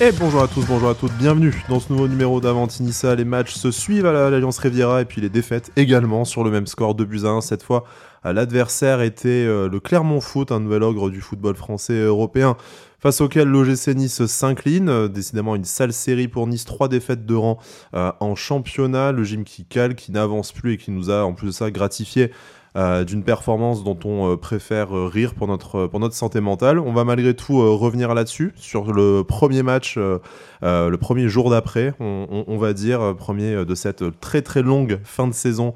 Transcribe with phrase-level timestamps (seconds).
[0.00, 3.16] Et bonjour à tous, bonjour à toutes, bienvenue dans ce nouveau numéro d'Avantinissa.
[3.16, 6.68] Les matchs se suivent à l'Alliance Riviera et puis les défaites également sur le même
[6.68, 7.82] score 2 buts à 1 cette fois.
[8.22, 12.56] L'adversaire était euh, le Clermont Foot, un nouvel ogre du football français et européen,
[13.00, 14.88] face auquel l'OGC Nice s'incline.
[14.88, 17.58] Euh, décidément une sale série pour Nice, trois défaites de rang
[17.94, 19.10] euh, en championnat.
[19.10, 21.72] Le gym qui cale, qui n'avance plus et qui nous a en plus de ça
[21.72, 22.30] gratifié
[22.76, 26.78] euh, d'une performance dont on euh, préfère euh, rire pour notre, santé mentale.
[26.78, 32.58] On va malgré tout revenir là-dessus, sur le premier match, le premier jour d'après, on,
[32.58, 35.74] va dire, premier de cette très très longue fin de saison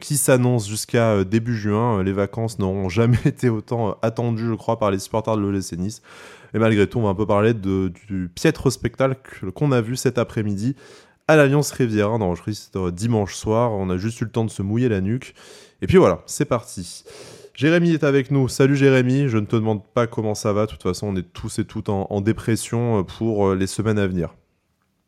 [0.00, 2.02] qui s'annonce jusqu'à début juin.
[2.02, 6.02] Les vacances n'auront jamais été autant attendues, je crois, par les supporters de l'OGC Nice.
[6.54, 10.18] Et malgré tout, on va un peu parler du piètre spectacle qu'on a vu cet
[10.18, 10.76] après-midi
[11.26, 13.72] à l'Alliance Riviera, d'enregistrer dimanche soir.
[13.72, 15.34] On a juste eu le temps de se mouiller la nuque.
[15.84, 17.04] Et puis voilà, c'est parti.
[17.52, 18.48] Jérémy est avec nous.
[18.48, 20.64] Salut Jérémy, je ne te demande pas comment ça va.
[20.64, 23.98] De toute façon, on est tous et toutes en, dépression euh, pour euh, les semaines
[23.98, 24.34] à venir.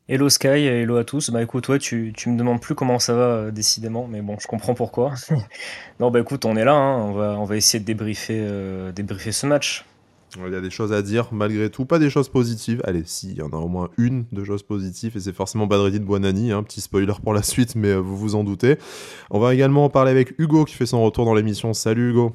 [0.06, 1.30] Hello Sky, hello à tous.
[1.30, 4.74] Bah écoute, tu, me demandes plus comment ça va euh, décidément, mais bon, je comprends
[4.74, 5.14] pourquoi.
[5.98, 6.98] non, bah écoute, on est là, hein.
[6.98, 9.86] on, va, essayer de débriefer ce match.
[10.34, 12.82] Il y a des choses à dire malgré tout, pas des choses positives.
[12.84, 15.66] Allez, si, il y en a au moins une de choses positives, et c'est forcément
[15.66, 18.76] Badreddin Buonani, un hein, petit spoiler pour la suite, mais euh, vous vous en doutez.
[19.30, 21.72] On va également parler avec Hugo qui fait son retour dans l'émission.
[21.72, 22.32] Salut Hugo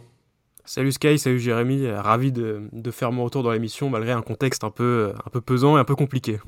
[0.63, 4.69] Salut Sky, salut Jérémy, ravi de, faire mon retour dans l'émission malgré un contexte un
[4.69, 6.39] peu, un peu pesant et un peu compliqué.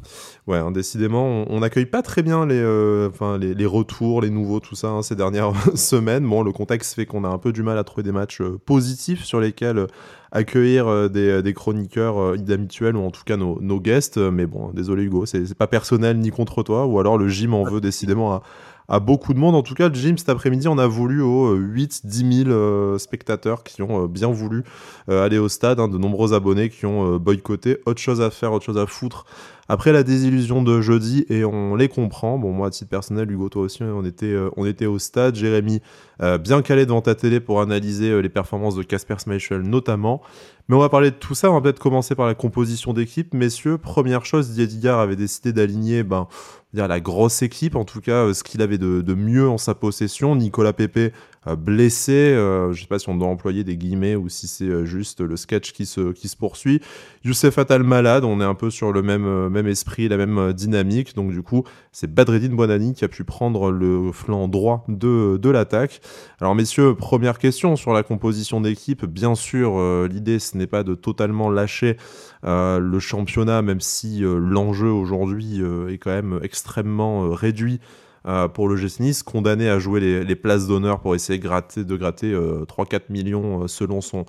[0.46, 4.76] Ouais, hein, décidément, on n'accueille pas très bien les, euh, les, retours, les nouveaux, tout
[4.76, 6.28] ça hein, ces dernières semaines.
[6.28, 8.60] Bon, le contexte fait qu'on a un peu du mal à trouver des matchs euh,
[8.64, 9.88] positifs sur lesquels euh,
[10.32, 14.18] accueillir des, chroniqueurs habituels ou en tout cas nos, nos guests.
[14.18, 17.64] Mais bon, désolé Hugo, c'est pas personnel ni contre toi, ou alors le gym en
[17.64, 18.44] veut décidément à
[18.88, 19.56] à beaucoup de monde.
[19.56, 24.04] En tout cas, gym cet après-midi, on a voulu aux 8-10 000 spectateurs qui ont
[24.04, 24.64] euh, bien voulu
[25.10, 27.80] euh, aller au stade, hein, de nombreux abonnés qui ont euh, boycotté.
[27.86, 29.26] Autre chose à faire, autre chose à foutre
[29.70, 32.38] après la désillusion de jeudi et on les comprend.
[32.38, 35.36] Bon, moi, à titre personnel, Hugo, toi aussi, on était, on était au stade.
[35.36, 35.82] Jérémy,
[36.20, 40.22] bien calé devant ta télé pour analyser les performances de Casper Schmeichel notamment.
[40.70, 41.52] Mais on va parler de tout ça.
[41.52, 43.34] On va peut-être commencer par la composition d'équipe.
[43.34, 46.28] Messieurs, première chose, Didier avait décidé d'aligner ben,
[46.74, 50.36] la grosse équipe, en tout cas euh, ce qu'il avait de, mieux en sa possession.
[50.36, 51.10] Nicolas Pepe euh,
[51.58, 55.22] blessé, euh, je sais pas si on doit employer des guillemets ou si c'est juste
[55.22, 56.82] le sketch qui se, qui se poursuit.
[57.26, 61.16] Youssef Attal malade, on est un peu sur le même, même esprit, la même dynamique.
[61.16, 65.50] Donc du coup, c'est Badreddine Bonani qui a pu prendre le flanc droit de, de
[65.50, 66.02] l'attaque.
[66.40, 69.06] Alors messieurs, première question sur la composition d'équipe.
[69.06, 71.98] Bien sûr, l'idée ce n'est pas de totalement lâcher
[72.44, 77.80] le championnat, même si l'enjeu aujourd'hui est quand même extrêmement euh, réduit
[78.26, 81.96] euh, pour le GC condamné à jouer les, places d'honneur pour essayer de gratter, de
[81.96, 84.26] gratter 3-4 millions euh, selon son,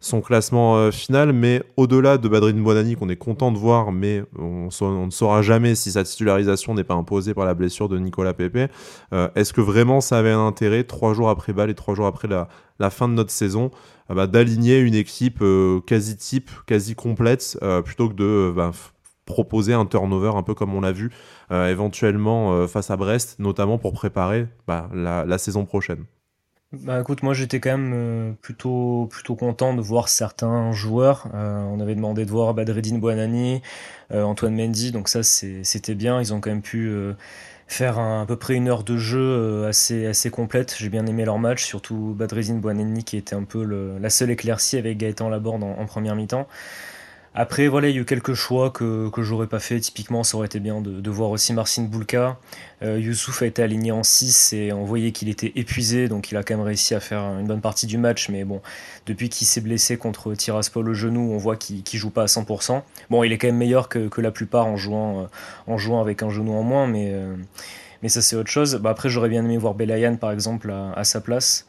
[0.00, 1.32] son classement final.
[1.32, 4.68] Mais au-delà de Badrine Bonani, qu'on est content de voir, mais on,
[5.06, 8.70] ne saura jamais si sa titularisation n'est pas imposée par la blessure de Nicolas Pepe,
[9.34, 12.28] est-ce que vraiment ça avait un intérêt, trois jours après balle et trois jours après
[12.28, 13.70] la, fin de notre saison,
[14.08, 15.42] bah, d'aligner une équipe
[15.86, 18.70] quasi type, quasi complète, plutôt que de bah,
[19.28, 21.10] proposer un turnover un peu comme on l'a vu
[21.52, 26.04] euh, éventuellement euh, face à Brest, notamment pour préparer bah, la, saison prochaine.
[26.72, 31.28] Bah écoute, moi j'étais quand même euh, plutôt plutôt content de voir certains joueurs.
[31.34, 33.62] on avait demandé de voir Badreddine Buanani,
[34.12, 36.20] Antoine Mendy, donc ça c'était bien.
[36.20, 36.90] Ils ont quand même pu
[37.66, 40.74] faire à peu près une heure de jeu assez assez complète.
[40.78, 43.64] J'ai bien aimé leur match, surtout Badreddine Buanani qui était un peu
[43.98, 46.46] la seule éclaircie avec Gaëtan Laborde en première mi-temps.
[47.40, 49.78] Après, voilà, il y a eu quelques choix que, que j'aurais pas fait.
[49.78, 52.36] Typiquement, ça aurait été bien de, voir aussi Marcin Boulka.
[52.82, 56.36] Euh, Youssouf a été aligné en 6 et on voyait qu'il était épuisé, donc il
[56.36, 58.28] a quand même réussi à faire une bonne partie du match.
[58.28, 58.60] Mais bon,
[59.06, 62.26] depuis qu'il s'est blessé contre Tiraspol au genou, on voit qu'il ne joue pas à
[62.26, 62.82] 100%.
[63.08, 65.26] Bon, il est quand même meilleur que, que la plupart en jouant, euh,
[65.68, 67.36] en jouant avec un genou en moins, mais, euh,
[68.02, 68.80] mais ça c'est autre chose.
[68.82, 71.66] Bah, après, j'aurais bien aimé voir Belayan par exemple à sa place.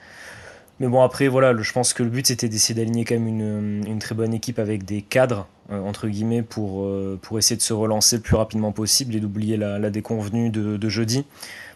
[0.80, 3.84] Mais bon, après, voilà, je pense que le but c'était d'essayer d'aligner quand même une,
[3.86, 7.74] une, très bonne équipe avec des cadres, entre guillemets, pour, euh, pour essayer de se
[7.74, 11.26] relancer le plus rapidement possible et d'oublier la, la, déconvenue de, de, jeudi.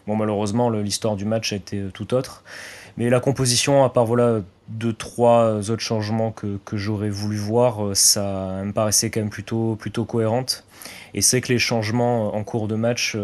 [0.06, 2.44] Bon, malheureusement, l'histoire du match a été euh, tout autre.
[2.96, 7.96] Mais la composition, à part voilà, deux, trois autres changements que, que j'aurais voulu voir,
[7.96, 10.64] ça me paraissait quand même plutôt, plutôt cohérente.
[11.12, 13.16] Et c'est que les changements en cours de match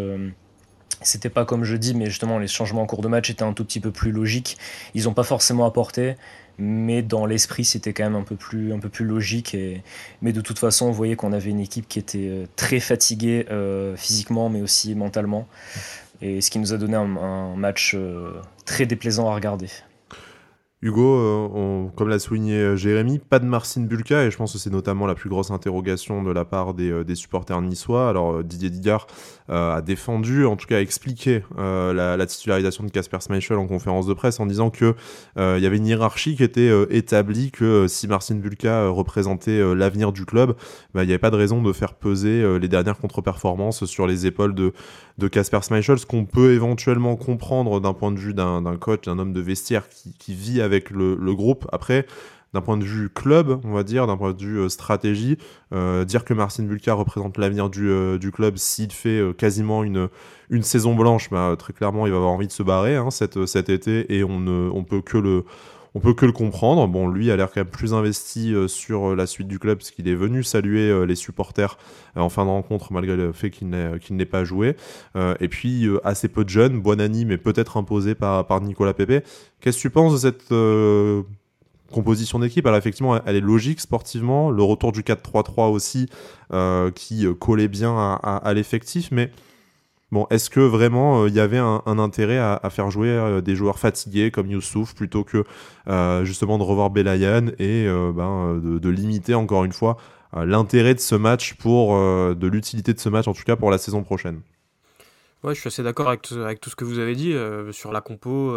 [1.02, 3.52] c'était pas comme je dis, mais justement, les changements en cours de match étaient un
[3.52, 4.58] tout petit peu plus logiques.
[4.94, 6.16] Ils n'ont pas forcément apporté,
[6.60, 9.54] mais dans l'esprit, c'était quand même un peu plus, un peu plus logique.
[9.54, 9.82] Et...
[10.20, 13.46] Mais de toute façon, on voyait qu'on avait une équipe qui était euh, très fatiguée
[13.50, 15.48] euh, physiquement, mais aussi mentalement.
[16.20, 18.34] Et ce qui nous a donné un, match euh,
[18.66, 19.68] très déplaisant à regarder.
[20.82, 25.06] Hugo, comme l'a souligné Jérémy, pas de Marcin Bulka et je pense que c'est notamment
[25.06, 28.08] la plus grosse interrogation de la part des, supporters niçois.
[28.08, 29.06] Alors Didier Digard
[29.50, 34.40] a défendu, en tout cas expliqué la, titularisation de Casper Schmeichel en conférence de presse
[34.40, 34.94] en disant que
[35.36, 40.24] il y avait une hiérarchie qui était établie, que si Marcin Bulka représentait l'avenir du
[40.24, 40.54] club,
[40.94, 44.26] bah, il n'y avait pas de raison de faire peser les dernières contre-performances sur les
[44.26, 44.72] épaules de
[45.20, 49.20] de Casper Schmeichel, ce qu'on peut éventuellement comprendre d'un point de vue d'un coach, d'un
[49.20, 49.84] homme de vestiaire
[50.18, 51.68] qui, vit avec le, groupe.
[51.70, 52.06] Après,
[52.52, 55.38] d'un point de vue club, on va dire, d'un point de vue euh, stratégie,
[55.72, 60.08] euh, dire que Marcin Bulka représente l'avenir du, euh, club s'il fait quasiment une,
[60.62, 63.36] saison blanche, bah, très clairement, il va avoir envie de se barrer hein, cet,
[63.68, 66.86] été et on ne peut que le comprendre.
[66.86, 70.08] Bon, lui a l'air quand même plus investi sur la suite du club parce qu'il
[70.08, 71.76] est venu saluer les supporters
[72.14, 74.76] en fin de rencontre malgré le fait qu'il n'ait pas joué.
[75.40, 79.24] et puis assez peu de jeunes, Buonani mais peut-être imposé par, par Nicolas Pepe.
[79.60, 80.52] Qu'est-ce que tu penses de cette
[81.90, 82.66] composition d'équipe.
[82.66, 84.50] Alors effectivement, elle est logique sportivement.
[84.50, 86.08] Le retour du 4-3-3 aussi
[86.94, 89.30] qui collait bien à l'effectif, mais
[90.12, 93.54] Bon, est-ce que vraiment euh, il y avait un, intérêt à, faire jouer euh, des
[93.54, 95.44] joueurs fatigués comme Youssouf plutôt que
[95.88, 99.96] euh, justement de revoir Belayan et ben, de, limiter encore une fois
[100.34, 103.78] l'intérêt de ce match pour de l'utilité de ce match en tout cas pour la
[103.78, 104.40] saison prochaine?
[105.42, 107.34] Ouais, je suis assez d'accord avec, avec, tout ce que vous avez dit
[107.72, 108.54] sur la compo.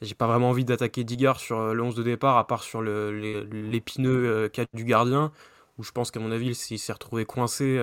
[0.00, 4.48] J'ai pas vraiment envie d'attaquer Digard sur le 11 de départ, à part sur l'épineux
[4.48, 5.32] 4 du gardien,
[5.76, 7.78] où je pense qu'à mon avis, il s'est retrouvé coincé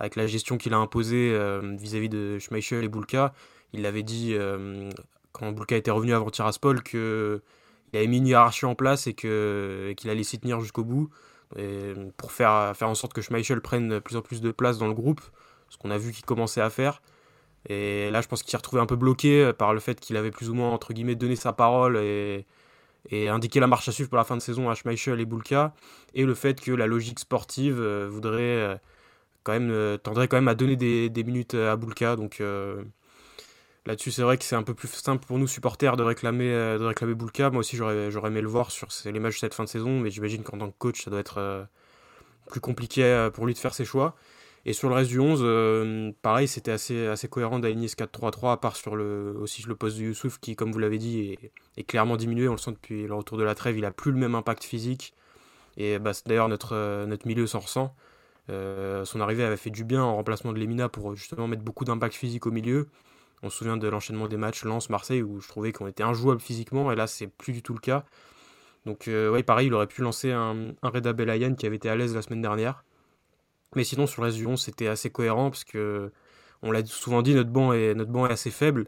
[0.00, 3.34] avec la gestion qu'il a imposée euh, vis-à-vis de Schmeichel et Bulka.
[3.74, 4.90] Il l'avait dit euh,
[5.32, 6.98] quand Bulka était revenu avant Tiraspol qu'il
[7.92, 11.10] avait mis une hiérarchie en place et qu'il allait s'y tenir jusqu'au bout
[12.16, 14.94] pour faire, faire en sorte que Schmeichel prenne plus en plus de place dans le
[14.94, 15.20] groupe,
[15.68, 17.02] ce qu'on a vu qu'il commençait à faire.
[17.68, 20.30] Et là, je pense qu'il s'est retrouvé un peu bloqué par le fait qu'il avait
[20.30, 22.46] plus ou moins, entre guillemets, donné sa parole et,
[23.12, 25.74] indiqué la marche à suivre pour la fin de saison à Schmeichel et Bulka,
[26.14, 28.78] et le fait que la logique sportive euh, voudrait
[29.42, 32.16] quand même, euh, tendrait quand même à donner des, minutes à Boulka.
[32.16, 32.82] Donc euh,
[33.86, 36.78] là-dessus, c'est vrai que c'est un peu plus simple pour nous, supporters, de réclamer, euh,
[36.78, 37.50] de réclamer Boulka.
[37.50, 40.00] Moi aussi, j'aurais, j'aurais aimé le voir sur les matchs de cette fin de saison,
[40.00, 41.66] mais j'imagine qu'en tant que coach, ça doit être
[42.48, 44.16] plus compliqué pour lui de faire ses choix.
[44.66, 48.76] Et sur le reste du 11, pareil, c'était assez, cohérent d'aligner ce 4-3-3, à part
[48.76, 51.38] sur le, aussi le poste de Youssouf, qui, comme vous l'avez dit,
[51.76, 52.46] est, clairement diminué.
[52.48, 54.64] On le sent depuis le retour de la trêve, il a plus le même impact
[54.64, 55.14] physique.
[55.78, 57.94] Et bah, d'ailleurs, notre, notre milieu s'en ressent.
[58.50, 61.84] Euh, son arrivée avait fait du bien en remplacement de Lemina pour justement mettre beaucoup
[61.84, 62.88] d'impact physique au milieu.
[63.42, 66.90] On se souvient de l'enchaînement des matchs Lens-Marseille où je trouvais qu'on était injouable physiquement
[66.92, 68.04] et là c'est plus du tout le cas.
[68.86, 71.88] Donc euh, ouais pareil il aurait pu lancer un, un Reda Belayan qui avait été
[71.88, 72.84] à l'aise la semaine dernière.
[73.76, 76.12] Mais sinon sur le reste du 11 c'était assez cohérent parce que
[76.62, 77.94] on l'a souvent dit notre banc est,
[78.30, 78.86] assez faible.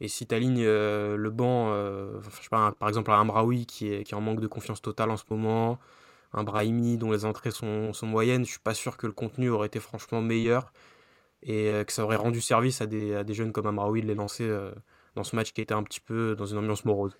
[0.00, 1.72] Et si tu alignes euh, le banc,
[2.50, 5.24] pas, par exemple à Amraoui qui est, qui en manque de confiance totale en ce
[5.30, 5.78] moment,
[6.34, 9.68] un Brahimi dont les entrées sont, moyennes, je suis pas sûr que le contenu aurait
[9.68, 10.72] été franchement meilleur
[11.42, 14.44] et euh, que ça aurait rendu service à des, jeunes comme Amraoui de les lancer
[14.44, 14.72] euh,
[15.14, 17.16] dans ce match qui était un petit peu dans une ambiance morose.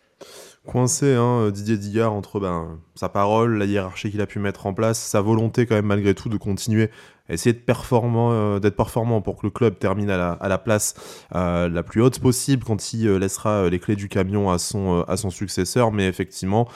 [0.66, 4.72] Coincé, hein, Didier Digard, entre ben, sa parole, la hiérarchie qu'il a pu mettre en
[4.72, 6.90] place, sa volonté quand même malgré tout de continuer
[7.28, 10.58] essayer de performant, euh, d'être performant pour que le club termine à la, à la
[10.58, 10.94] place
[11.34, 15.04] euh, la plus haute possible quand il euh, laissera les clés du camion à son,
[15.08, 15.90] à successeur.
[15.90, 16.68] Mais effectivement,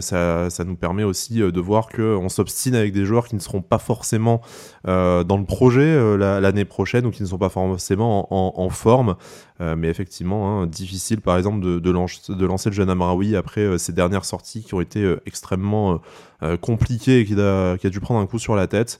[0.00, 3.78] ça, nous permet aussi de voir qu'on s'obstine avec des joueurs qui ne seront pas
[3.78, 4.40] forcément
[4.84, 9.16] dans le projet l'année prochaine ou qui ne sont pas forcément en, forme.
[9.58, 13.92] mais effectivement, hein, difficile par exemple de, lancer, de, lancer le jeune Amraoui après ces
[13.92, 16.00] dernières sorties qui ont été extrêmement
[16.60, 18.98] compliquées et qui a, qui dû prendre un coup sur la tête.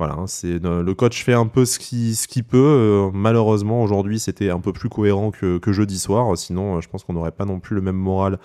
[0.00, 2.56] Voilà, hein, c'est le coach fait un peu ce qu'il ce peut.
[2.56, 6.38] Euh, malheureusement, aujourd'hui, c'était un peu plus cohérent que, jeudi soir.
[6.38, 8.38] Sinon, euh, je pense qu'on n'aurait pas non plus le même moral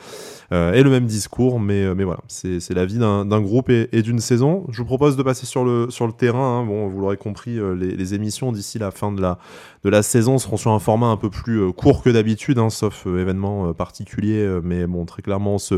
[0.51, 1.61] euh, et le même discours.
[1.61, 4.65] Mais, mais voilà, c'est la vie d'un groupe et, d'une saison.
[4.69, 6.59] Je vous propose de passer sur le, sur le terrain.
[6.59, 6.65] Hein.
[6.65, 9.39] Bon, vous l'aurez compris, les, les émissions d'ici la fin de la,
[9.85, 13.05] de la saison seront sur un format un peu plus court que d'habitude, hein, sauf
[13.05, 14.59] événement particulier.
[14.61, 15.75] mais bon, très clairement, on se,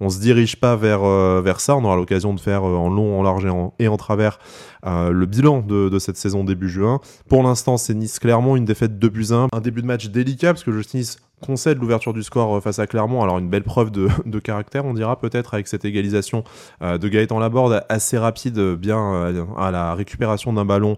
[0.00, 1.02] on se dirige pas vers,
[1.40, 1.76] vers ça.
[1.76, 4.38] On aura l'occasion de faire en long, en large et en, et en travers
[4.84, 7.00] le bilan de, cette saison début juin.
[7.28, 9.48] Pour l'instant, c'est Nice-Clermont, une défaite de buts 1.
[9.52, 12.78] Un début de match délicat parce que le Nice concède l'ouverture du score euh, face
[12.78, 13.22] à Clermont.
[13.22, 16.44] Alors une belle preuve de, caractère, on dira peut-être, avec cette égalisation
[16.82, 20.96] euh, de Gaëtan Laborde assez rapide, bien euh, à la récupération d'un ballon,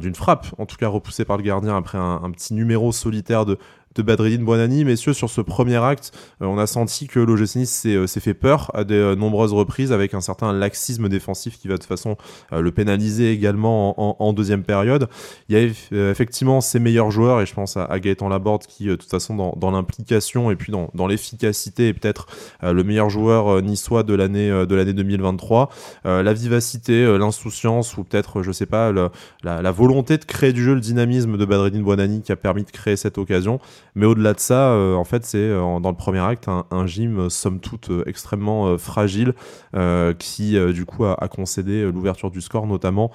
[0.00, 3.58] d'une frappe, en tout cas repoussée par le gardien après un, petit numéro solitaire de,
[3.94, 4.84] de Badreddine Buonani.
[4.84, 8.84] Messieurs, sur ce premier acte, on a senti que l'OGC Nice s'est fait peur à
[8.84, 12.16] de nombreuses reprises avec un certain laxisme défensif qui va de toute façon
[12.52, 15.08] le pénaliser également en, deuxième période.
[15.48, 18.96] Il y a effectivement ses meilleurs joueurs et je pense à, Gaëtan Laborde qui, de
[18.96, 22.26] toute façon, dans, l'implication et puis dans, l'efficacité est peut-être
[22.62, 25.70] le meilleur joueur niçois de l'année de l'année 2023.
[26.04, 28.92] la vivacité, l'insouciance ou peut-être, je sais pas,
[29.42, 32.70] la, volonté de créer du jeu, le dynamisme de Badreddine Buonani qui a permis de
[32.70, 33.60] créer cette occasion.
[33.94, 37.20] Mais au-delà de ça, euh, en fait, c'est euh, dans le premier acte un, gym
[37.20, 39.34] euh, somme toute extrêmement fragile
[40.18, 43.10] qui du coup a, concédé l'ouverture du score, notamment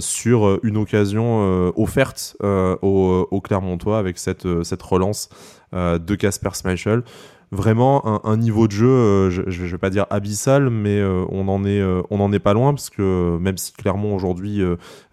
[0.00, 4.44] sur une occasion offerte au, au, Clermontois avec cette,
[4.82, 5.28] relance
[5.72, 7.02] de Casper Schmeichel
[7.50, 11.48] vraiment un, niveau de jeu, euh, je, je, vais pas dire abyssal, mais euh, on
[11.48, 14.62] en est, euh, on en est pas loin parce que même si Clermont aujourd'hui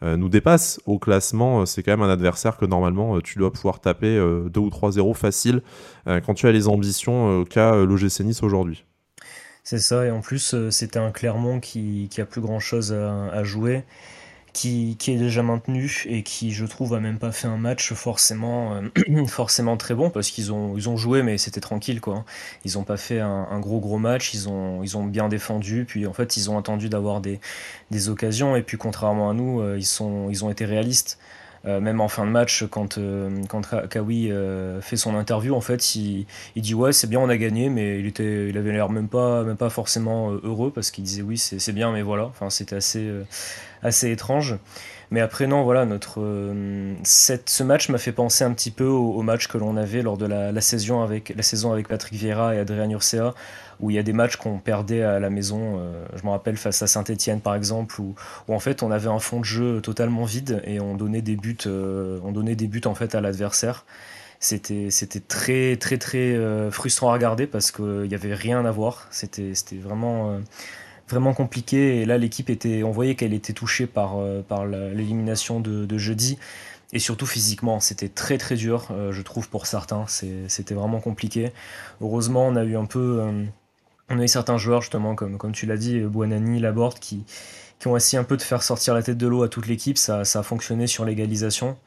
[0.01, 4.15] nous dépasse au classement, c'est quand même un adversaire que normalement tu dois pouvoir taper
[4.15, 5.61] 2 ou 3-0 facile
[6.05, 8.85] quand tu as les ambitions qu'a l'OGC Nice aujourd'hui.
[9.63, 13.29] C'est ça, et en plus c'était un Clermont qui, qui a plus grand chose à,
[13.31, 13.83] à jouer
[14.55, 18.75] qui, est déjà maintenu et qui, je trouve, a même pas fait un match forcément,
[18.75, 19.25] euh,
[19.77, 22.24] très bon parce qu'ils ont, joué, mais c'était tranquille quoi.
[22.63, 26.38] Ils ont pas fait un, gros gros match, ils ont, bien défendu, puis en fait
[26.38, 27.39] ils ont attendu d'avoir des,
[28.07, 31.19] occasions et puis contrairement à nous, euh, ils ont été réalistes.
[31.65, 33.00] Euh, même en fin de match, quand,
[33.50, 34.31] quand Kawi
[34.81, 38.00] fait son interview, en fait, il, il dit ouais, c'est bien, on a gagné, mais
[38.00, 41.38] il, était, il avait l'air même pas, même pas forcément heureux parce qu'il disait oui,
[41.38, 42.25] c'est bien, mais voilà.
[42.25, 43.10] Enfin, c'était assez,
[43.81, 44.57] assez étrange.
[45.12, 48.86] Mais après, non, voilà, notre, euh, cette, ce match m'a fait penser un petit peu
[48.86, 52.55] au, match que l'on avait lors de la, saison avec, la saison avec Patrick Vieira
[52.55, 53.34] et Adrien Urcea,
[53.79, 55.79] où il y a des matchs qu'on perdait à la maison.
[55.79, 58.15] Euh, je me rappelle face à Saint-Etienne, par exemple, où,
[58.48, 61.58] en fait on avait un fond de jeu totalement vide et on donnait des buts,
[61.65, 63.86] euh, on donnait des buts en fait à l'adversaire.
[64.39, 64.89] C'était,
[65.27, 66.38] très, très, très
[66.70, 69.08] frustrant à regarder parce qu'il n'y avait rien à voir.
[69.10, 70.39] C'était, c'était vraiment
[71.10, 72.01] vraiment compliqué.
[72.01, 76.38] Et là, l'équipe était, on voyait qu'elle était touchée par, euh, par l'élimination de, jeudi.
[76.94, 80.05] Et surtout physiquement, c'était très très dur, euh, je trouve, pour certains.
[80.08, 81.51] C'était vraiment compliqué.
[82.01, 83.20] Heureusement, on a eu un peu.
[83.22, 83.44] Euh,
[84.09, 87.24] on a eu certains joueurs, justement, comme, tu l'as dit, Buonani, Laborde, qui,
[87.85, 89.97] ont essayé un peu de faire sortir la tête de l'eau à toute l'équipe.
[89.97, 91.77] Ça, a fonctionné sur l'égalisation.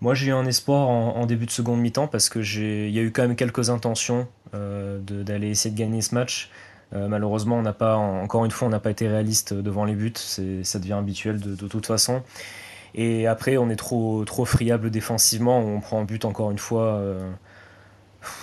[0.00, 3.10] Moi, j'ai eu un espoir en, début de seconde mi-temps parce qu'il y a eu
[3.10, 6.50] quand même quelques intentions d'aller essayer de gagner ce match.
[6.94, 10.12] Euh, malheureusement, pas, encore une fois, on n'a pas été réaliste devant les buts.
[10.16, 12.22] Ça devient habituel de, toute façon.
[12.94, 15.58] Et après, on est trop, trop friable défensivement.
[15.58, 17.30] On prend un but encore une fois euh,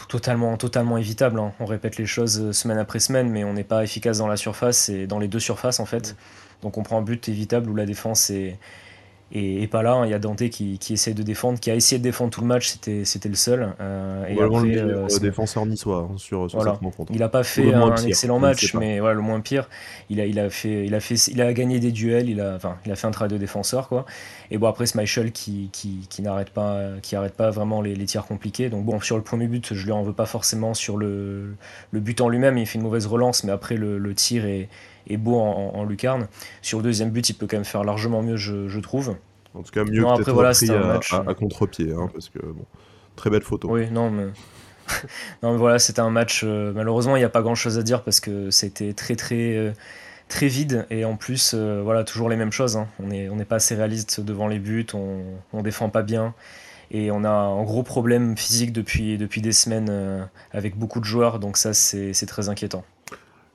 [0.07, 1.39] totalement, totalement évitable.
[1.39, 1.53] Hein.
[1.59, 4.89] On répète les choses semaine après semaine, mais on n'est pas efficace dans la surface
[4.89, 6.15] et dans les deux surfaces en fait.
[6.61, 8.57] Donc on prend un but évitable où la défense est,
[9.31, 9.93] et, pas là.
[9.93, 10.05] Hein.
[10.05, 12.41] Il y a Dante qui, qui, essaie de défendre, qui a essayé de défendre tout
[12.41, 13.73] le match, c'était, c'était le seul.
[13.81, 16.79] Euh, et après, le euh, défenseur niçois hein, sur, sur voilà.
[17.09, 19.69] Il n'a pas fait un excellent match, mais voilà, le moins pire.
[20.09, 22.29] Il a, il a fait, il a fait, il a gagné des duels.
[22.29, 24.05] Il a, il a fait un travail de défenseur, quoi.
[24.51, 28.05] Et bon après, Schmeichel qui, qui, qui n'arrête pas, qui arrête pas vraiment les, les,
[28.05, 28.69] tirs compliqués.
[28.69, 31.55] Donc bon, sur le premier but, je lui en veux pas forcément sur le,
[31.91, 32.57] le but en lui-même.
[32.59, 34.69] Il fait une mauvaise relance, mais après le, le tir est
[35.07, 36.27] est beau en, lucarne.
[36.61, 39.15] Sur le deuxième but, il peut quand même faire largement mieux, je, trouve.
[39.53, 41.13] En tout cas, mieux non, après, voilà, pris à, match...
[41.13, 42.65] à, contre-pied, hein, parce que bon,
[43.15, 43.69] très belle photo.
[43.71, 44.27] Oui, non, mais.
[45.43, 46.41] non, mais voilà, c'était un match.
[46.43, 49.55] Euh, malheureusement, il n'y a pas grand chose à dire parce que c'était très, très,
[49.55, 49.71] euh,
[50.29, 50.85] très vide.
[50.89, 52.77] Et en plus, euh, voilà, toujours les mêmes choses.
[52.77, 52.87] Hein.
[52.99, 55.21] On n'est on pas assez réaliste devant les buts, on,
[55.53, 56.33] on défend pas bien.
[56.91, 61.39] Et on a un gros problème physique depuis, depuis des semaines avec beaucoup de joueurs.
[61.39, 62.83] Donc, ça, c'est très inquiétant.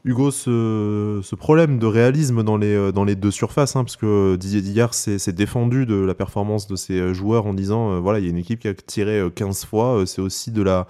[0.08, 4.94] Hugo, ce, problème de réalisme dans les, euh, deux surfaces, hein, parce que Didier Dillard
[4.94, 8.26] s'est défendu de la performance de ses euh, joueurs en disant euh, voilà, il y
[8.26, 10.86] a une équipe qui a tiré 15 fois, c'est aussi de la,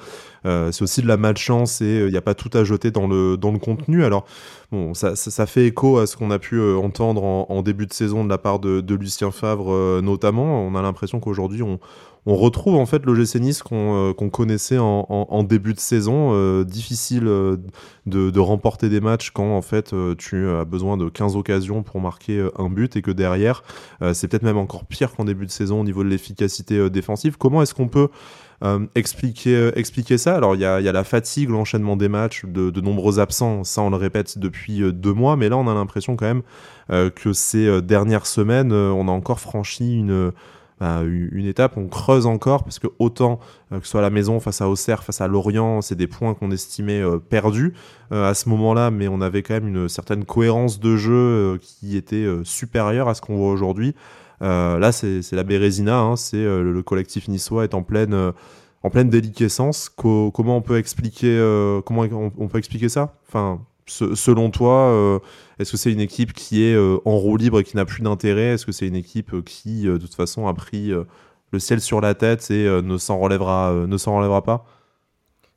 [1.16, 4.04] malchance et il n'y a pas tout à jeter dans le, contenu.
[4.04, 4.24] Alors,
[4.70, 8.28] bon, ça, fait écho à ce qu'on a pu entendre en, début de saison de
[8.28, 10.64] la part de Lucien Favre, notamment.
[10.64, 11.80] On a l'impression qu'aujourd'hui, on,
[12.28, 16.32] on retrouve en fait l'OGC Nice qu'on euh, connaissait en, début de saison.
[16.34, 17.56] Euh, difficile euh,
[18.04, 22.46] de, remporter des matchs quand en fait tu as besoin de 15 occasions pour marquer
[22.58, 23.62] un but et que derrière,
[24.12, 27.38] c'est peut-être même encore pire qu'en début de saison au niveau de l'efficacité défensive.
[27.38, 28.08] Comment est-ce qu'on peut
[28.94, 30.36] expliquer, ça?
[30.36, 33.96] Alors, il y a, la fatigue, l'enchaînement des matchs, de, nombreux absents, ça on le
[33.96, 36.42] répète depuis deux mois, mais là on a l'impression quand même
[37.12, 40.32] que ces dernières semaines, on a encore franchi une,
[40.80, 43.40] bah, une étape, on creuse encore, parce que autant
[43.72, 46.06] euh, que ce soit à la maison, face à Auxerre, face à Lorient, c'est des
[46.06, 47.74] points qu'on estimait euh, perdus
[48.12, 51.96] euh, à ce moment-là, mais on avait quand même une certaine cohérence de jeu qui
[51.96, 53.94] était supérieure à ce qu'on voit aujourd'hui.
[54.40, 58.32] là, c'est la Bérésina, hein, c'est le, collectif niçois est en pleine
[58.84, 59.88] en pleine déliquescence.
[59.88, 61.36] comment on peut expliquer,
[61.84, 62.02] comment
[62.38, 63.14] on, peut expliquer ça?
[63.88, 65.20] Selon toi,
[65.58, 68.54] est-ce que c'est une équipe qui est en roue libre et qui n'a plus d'intérêt?
[68.54, 70.92] Est-ce que c'est une équipe qui, de toute façon, a pris
[71.50, 74.66] le ciel sur la tête et ne s'en relèvera, relèvera pas?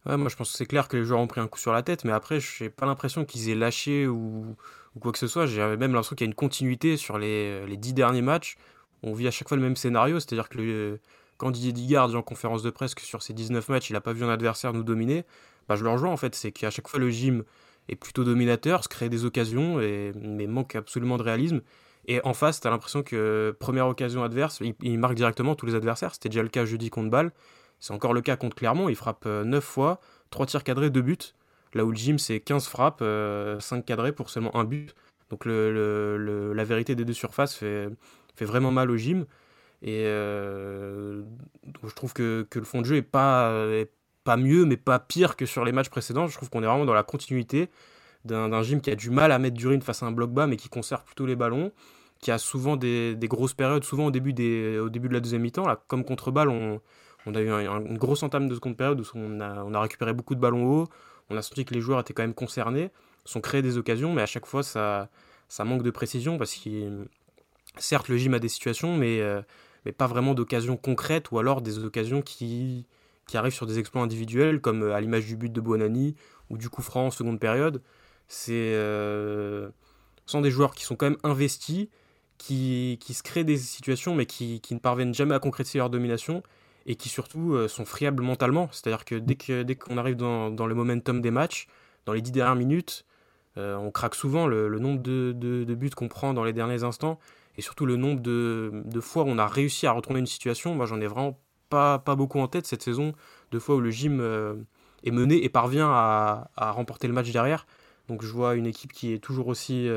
[0.06, 1.84] Moi je pense que c'est clair que les joueurs ont pris un coup sur la
[1.84, 4.56] tête, mais après, je n'ai pas l'impression qu'ils aient lâché ou,
[5.00, 5.46] quoi que ce soit.
[5.46, 8.58] J'ai même l'impression qu'il y a une continuité sur les, les dix derniers matchs.
[9.04, 11.00] On vit à chaque fois le même scénario, c'est-à-dire que
[11.38, 14.02] quand Didier Digard dit en conférence de presse que sur ces 19 matchs, il n'a
[14.02, 15.26] pas vu un adversaire nous dominer,
[15.68, 16.36] bah, je le rejoins en fait.
[16.36, 17.44] C'est qu'à chaque fois, le gym
[17.90, 21.62] est plutôt dominateur, se crée des occasions, mais manque absolument de réalisme.
[22.08, 25.76] Et en face, tu as l'impression que première occasion adverse, il, marque directement tous les
[25.76, 26.14] adversaires.
[26.14, 27.32] C'était déjà le cas jeudi contre Bâle.
[27.80, 31.02] C'est encore le cas contre Clermont, il frappe 9 euh, fois, 3 tirs cadrés, 2
[31.02, 31.18] buts.
[31.74, 34.94] Là où le gym, c'est 15 frappes, 5 euh, cadrés pour seulement un but.
[35.30, 37.90] Donc la vérité des deux surfaces fait,
[38.40, 39.26] vraiment mal au gym.
[39.82, 41.24] Et euh,
[41.84, 43.52] je trouve que, le fond de jeu est pas,
[44.24, 46.28] pas mieux, mais pas pire que sur les matchs précédents.
[46.28, 47.70] Je trouve qu'on est vraiment dans la continuité
[48.26, 50.58] d'un gym qui a du mal à mettre d'urine face à un bloc bas, mais
[50.58, 51.72] qui conserve plutôt les ballons,
[52.20, 55.42] qui a souvent des, grosses périodes, souvent au début, des, au début de la deuxième
[55.42, 55.66] mi-temps.
[55.88, 56.80] Comme contre balle, on,
[57.26, 60.14] on a eu une grosse entame de seconde période où on a, on a récupéré
[60.14, 60.88] beaucoup de ballons hauts.
[61.30, 62.92] On a senti que les joueurs étaient quand même concernés,
[63.26, 65.10] sont créés des occasions, mais à chaque fois, ça,
[65.48, 67.06] ça manque de précision parce que
[67.78, 69.42] certes, le gym a des situations, mais, euh,
[69.86, 72.86] mais pas vraiment d'occasions concrètes ou alors des occasions qui,
[73.32, 76.16] qui arrivent sur des exploits individuels, comme euh, à l'image du but de Buonani
[76.50, 77.82] ou du coup franc en seconde période.
[78.28, 79.70] C'est euh,
[80.26, 81.88] sont des joueurs qui sont quand même investis,
[82.38, 85.90] qui, qui se créent des situations, mais qui, qui ne parviennent jamais à concrétiser leur
[85.90, 86.44] domination
[86.86, 88.68] et qui surtout euh, sont friables mentalement.
[88.74, 91.68] C'est-à-dire que dès qu'on dès qu'on arrive dans, dans, le momentum des matchs,
[92.06, 93.06] dans les dix dernières minutes,
[93.58, 97.18] euh, on craque souvent le, nombre de, de, buts qu'on prend dans les derniers instants
[97.58, 100.76] et surtout le nombre de, de fois où on a réussi à retourner une situation.
[100.76, 101.40] Moi, j'en ai vraiment
[101.72, 103.14] pas, beaucoup en tête cette saison,
[103.52, 104.56] de fois où le gym euh,
[105.04, 107.66] est mené et parvient à, remporter le match derrière.
[108.08, 109.90] Donc je vois une équipe qui est toujours aussi...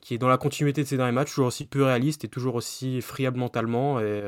[0.00, 2.54] qui est dans la continuité de ces derniers matchs, toujours aussi peu réaliste et toujours
[2.54, 4.00] aussi friable mentalement.
[4.00, 4.22] Et,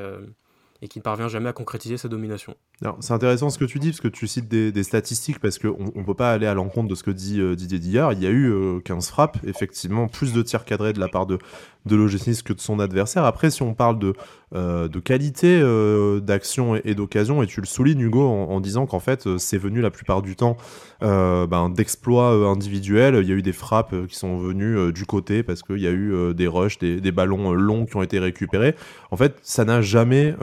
[0.83, 2.57] et qui ne parvient jamais à concrétiser sa domination.
[3.01, 6.05] C'est intéressant ce que tu dis, parce que tu cites des, statistiques, parce qu'on ne
[6.05, 8.13] peut pas aller à l'encontre de ce que dit euh, Didier Dillard.
[8.13, 11.27] Il y a eu 15 euh, frappes, effectivement, plus de tirs cadrés de la part
[11.27, 11.39] de,
[11.87, 11.97] de
[12.43, 13.25] que de son adversaire.
[13.25, 14.12] Après, si on parle de,
[14.55, 15.61] euh, qualité
[16.23, 19.91] d'action et, d'occasion, et tu le soulignes, Hugo, en, disant qu'en fait, c'est venu la
[19.91, 20.57] plupart du temps
[21.01, 23.17] ben, d'exploits individuels.
[23.23, 25.91] Il y a eu des frappes qui sont venues du côté, parce qu'il y a
[25.91, 28.77] eu des rushs, des, des, ballons longs qui ont été récupérés.
[29.11, 30.35] En fait, ça n'a jamais,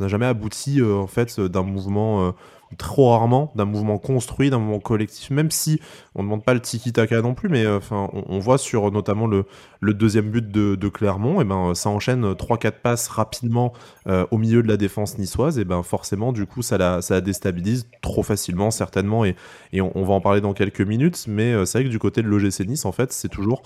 [0.00, 2.32] jamais abouti, en fait, d'un mouvement euh,
[2.76, 5.80] trop rarement d'un mouvement construit, d'un mouvement collectif, même si
[6.14, 9.26] on ne demande pas le tiki-taka non plus, mais euh, enfin, on, voit sur notamment
[9.26, 9.46] le,
[9.80, 13.72] le deuxième but de, Clermont, et eh ben ça enchaîne 3-4 passes rapidement
[14.06, 17.20] euh, au milieu de la défense niçoise, et ben forcément du coup ça la, ça
[17.20, 19.34] déstabilise trop facilement certainement, et,
[19.72, 22.22] et on, va en parler dans quelques minutes, mais euh, c'est vrai que du côté
[22.22, 23.62] de l'OGC Nice, en fait, c'est toujours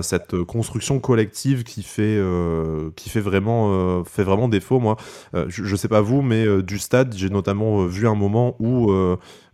[0.00, 2.18] cette construction collective qui fait,
[2.96, 4.80] qui fait vraiment, fait vraiment défaut.
[4.80, 4.96] Moi,
[5.34, 8.90] je, je sais pas vous, mais du stade, j'ai notamment vu un moment où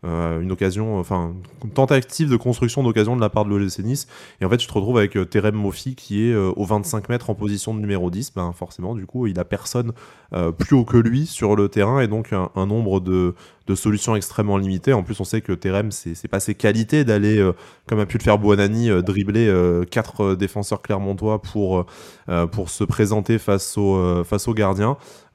[0.04, 1.34] une occasion, enfin,
[1.74, 4.06] tentative de construction d'occasion de la part de l'OGC Nice.
[4.40, 7.30] Et en fait, tu te retrouves avec euh, Terem Mofi qui est au 25 mètres
[7.30, 8.32] en position de numéro 10.
[8.34, 9.92] Ben, forcément, du coup, il a personne
[10.58, 13.34] plus haut que lui sur le terrain et donc un, nombre de,
[13.66, 14.94] de, solutions extrêmement limitées.
[14.94, 17.52] En plus, on sait que Terem, c'est pas ses qualités d'aller,
[17.86, 19.52] comme a pu le faire Buonani, dribbler
[19.90, 21.84] quatre défenseurs clermontois pour,
[22.52, 24.54] pour se présenter face au, face au.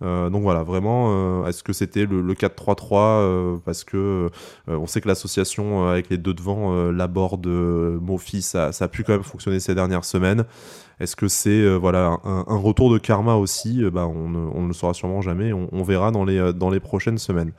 [0.04, 4.30] Euh, donc voilà, vraiment, euh, est-ce que c'était le, 4-3-3 euh, parce que
[4.68, 9.14] on sait que l'association avec les deux devant, Laborde, Mofi, ça, ça a pu quand
[9.14, 10.46] même fonctionner ces dernières semaines.
[11.00, 13.84] Est-ce que c'est euh, voilà un, retour de karma aussi?
[13.84, 15.54] Euh, bah, on, ne le saura sûrement jamais.
[15.54, 17.52] On, verra dans les, euh, dans les prochaines semaines.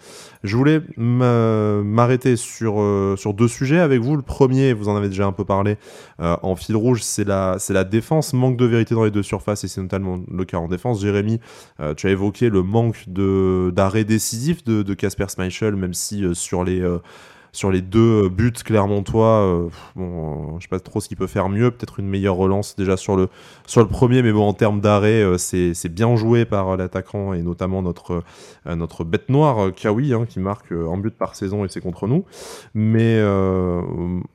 [0.42, 2.84] Je voulais m'arrêter sur,
[3.16, 4.16] sur deux sujets avec vous.
[4.16, 5.76] Le premier, vous en avez déjà un peu parlé
[6.18, 8.32] en fil rouge, c'est la, la défense.
[8.32, 11.00] Manque de vérité dans les deux surfaces et c'est notamment le cas en défense.
[11.00, 11.40] Jérémy,
[11.96, 16.82] tu as évoqué le manque d'arrêt décisif de Casper Schmeichel, même si sur les
[17.52, 21.26] sur les deux euh, buts clermontois, euh, bon, je sais pas trop ce qu'il peut
[21.26, 23.28] faire mieux, peut-être une meilleure relance déjà sur le,
[23.66, 27.42] sur le premier, mais bon, en termes d'arrêt, euh, c'est bien joué par l'attaquant et
[27.42, 28.22] notamment notre,
[28.66, 32.24] notre bête noire, Kawi, hein, qui marque un but par saison et c'est contre nous.
[32.74, 33.20] Mais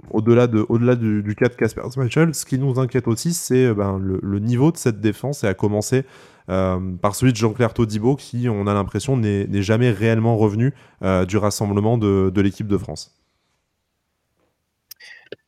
[0.09, 3.73] au-delà de, au -delà du, cas de Casper Schmeichel, ce qui nous inquiète aussi, c'est
[3.73, 7.73] ben, le, le, niveau de cette défense et à commencer euh, par celui de Jean-Claire
[7.73, 12.77] Todibo qui, on a l'impression, n'est jamais réellement revenu euh, du rassemblement de, l'équipe de
[12.77, 13.15] France.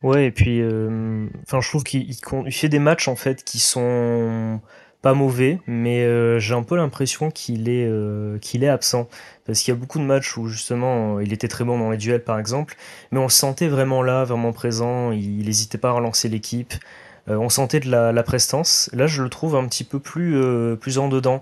[0.01, 2.15] Ouais, et puis, euh, enfin, je trouve qu'il
[2.51, 4.59] fait des matchs en fait qui sont
[5.05, 9.07] pas mauvais, mais euh, j'ai un peu l'impression qu'il est, euh, qu'il est absent.
[9.45, 11.97] Parce qu'il y a beaucoup de matchs où justement il était très bon dans les
[11.97, 12.75] duels par exemple,
[13.11, 16.77] mais on le sentait vraiment là, vraiment présent, il n'hésitait pas à relancer l'équipe, euh,
[17.27, 18.89] on sentait de la, prestance.
[18.93, 20.39] Là je le trouve un petit peu plus,
[20.79, 21.41] plus en dedans.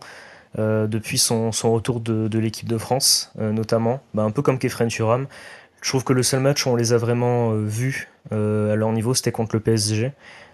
[0.57, 5.27] depuis son, retour de, l'équipe de France, notamment, bah, un peu comme Kefren Turam.
[5.81, 9.13] Je trouve que le seul match où on les a vraiment vus à leur niveau,
[9.13, 10.13] c'était contre le PSG.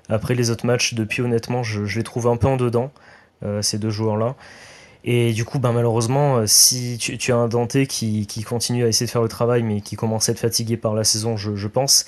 [0.09, 2.91] Après les autres matchs, depuis honnêtement, je, les trouve un peu en dedans,
[3.43, 4.35] euh, ces deux joueurs-là.
[5.05, 9.05] Et du coup, ben, malheureusement, euh, si tu, as un Dante qui, continue à essayer
[9.05, 12.05] de faire le travail, mais qui commence à être fatigué par la saison, je, pense,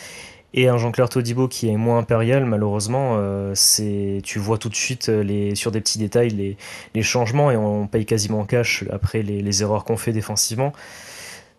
[0.53, 4.75] et un Jean-Claire Todibo qui est moins impérial, malheureusement, euh, c'est tu vois tout de
[4.75, 6.57] suite les, sur des petits détails
[6.93, 10.73] les, changements et on paye quasiment cash après les, les erreurs qu'on fait défensivement.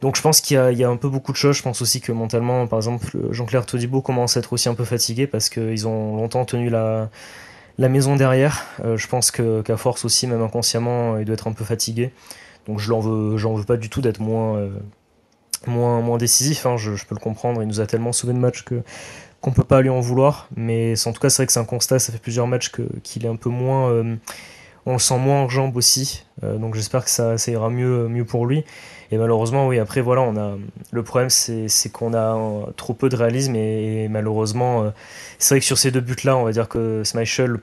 [0.02, 1.56] Donc je pense qu'il y, a un peu beaucoup de choses.
[1.56, 4.84] Je pense aussi que mentalement, par exemple, Jean-Claire Todibo commence à être aussi un peu
[4.84, 7.08] fatigué parce qu'ils ont longtemps tenu la,
[7.78, 8.66] la maison derrière.
[8.84, 12.10] Euh, je pense qu'à force aussi, même inconsciemment, il doit être un peu fatigué.
[12.66, 14.70] Donc je l'en veux, j'en veux pas du tout d'être moins, euh,
[15.66, 16.66] moins, moins décisif.
[16.66, 16.76] Hein.
[16.76, 17.62] Je, peux le comprendre.
[17.62, 18.82] Il nous a tellement sauvé de matchs que
[19.40, 20.48] qu'on peut pas lui en vouloir.
[20.56, 21.98] Mais en tout cas, c'est vrai que c'est un constat.
[21.98, 22.70] Ça fait plusieurs matchs
[23.02, 23.90] qu'il est un peu moins.
[23.90, 24.16] Euh,
[24.86, 26.24] on le sent moins en jambes aussi.
[26.42, 28.64] donc j'espère que ça, ça, ira mieux, mieux pour lui.
[29.12, 30.56] Et malheureusement, oui, après, voilà, on a,
[30.90, 32.34] le problème, c'est qu'on a
[32.76, 34.90] trop peu de réalisme et, malheureusement, euh,
[35.38, 37.58] c'est vrai que sur ces deux buts-là, on va dire que Smichel,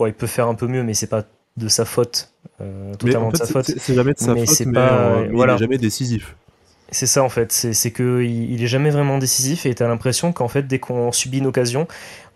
[0.00, 1.24] il peut faire un peu mieux, mais c'est pas
[1.56, 3.72] de sa faute, euh, totalement de sa faute.
[3.76, 5.54] C'est jamais de sa faute, mais, pas, euh, voilà.
[5.54, 6.36] il est jamais décisif.
[6.94, 10.32] C'est ça en fait, c'est qu'il il est jamais vraiment décisif et tu as l'impression
[10.32, 11.88] qu'en fait dès qu'on subit une occasion,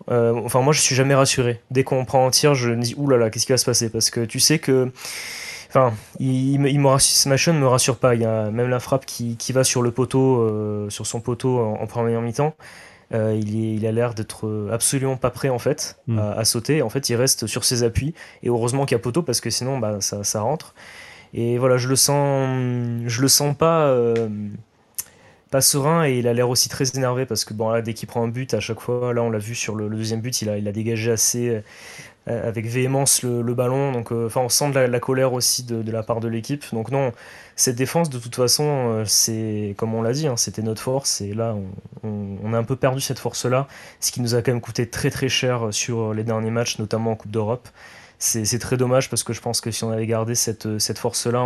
[0.07, 1.61] enfin moi je suis jamais rassuré.
[1.71, 3.89] Dès qu'on prend un tir, je me dis oulala, qu'est-ce qui va se passer?
[3.89, 4.91] Parce que tu sais que
[5.69, 8.15] Enfin, il, il, me me rassure pas.
[8.15, 11.21] Il y a même la frappe qui, qui va sur le poteau, euh, sur son
[11.21, 12.55] poteau en, première mi-temps.
[13.13, 16.19] Euh, il, il, a l'air d'être absolument pas prêt en fait hmm.
[16.19, 16.81] à, sauter.
[16.81, 18.15] En fait, il reste sur ses appuis.
[18.41, 20.73] Et heureusement qu'il y a poteau parce que sinon, bah, ça, ça, rentre.
[21.33, 22.47] Et voilà, je le sens,
[23.05, 24.29] je le sens pas, euh,
[25.51, 28.07] pas serein et il a l'air aussi très énervé parce que bon là, dès qu'il
[28.07, 30.49] prend un but, à chaque fois, là on l'a vu sur le, deuxième but, il
[30.49, 31.61] a, il a dégagé assez,
[32.29, 33.91] euh, avec véhémence le, ballon.
[33.91, 36.63] Donc, euh, enfin, on sent de la, colère aussi de, la part de l'équipe.
[36.73, 37.11] Donc non,
[37.55, 41.21] cette défense, de toute façon, euh, c'est comme on l'a dit, hein, c'était notre force.
[41.21, 41.55] Et là,
[42.03, 43.67] on, a un peu perdu cette force-là,
[43.99, 47.11] ce qui nous a quand même coûté très très cher sur les derniers matchs, notamment
[47.11, 47.67] en Coupe d'Europe.
[48.19, 51.43] C'est très dommage parce que je pense que si on avait gardé cette, cette force-là,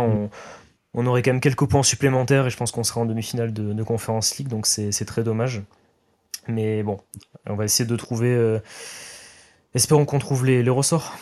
[0.92, 3.72] on, aurait quand même quelques points supplémentaires et je pense qu'on serait en demi-finale de,
[3.72, 4.48] de Conference League.
[4.48, 5.62] Donc c'est très dommage.
[6.48, 7.00] Mais bon,
[7.46, 8.60] on va essayer de trouver
[9.74, 11.18] Espérons qu'on trouve les, ressorts.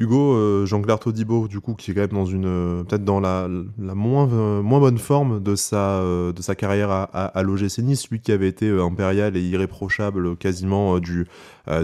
[0.00, 3.20] Hugo, euh, Jean-Claire Todibo, du coup, qui est quand même dans une euh, peut-être dans
[3.20, 8.08] la, moins, euh, moins bonne forme de sa, de sa carrière à, à, l'OGC Nice,
[8.08, 11.26] lui qui avait été impérial et irréprochable quasiment du,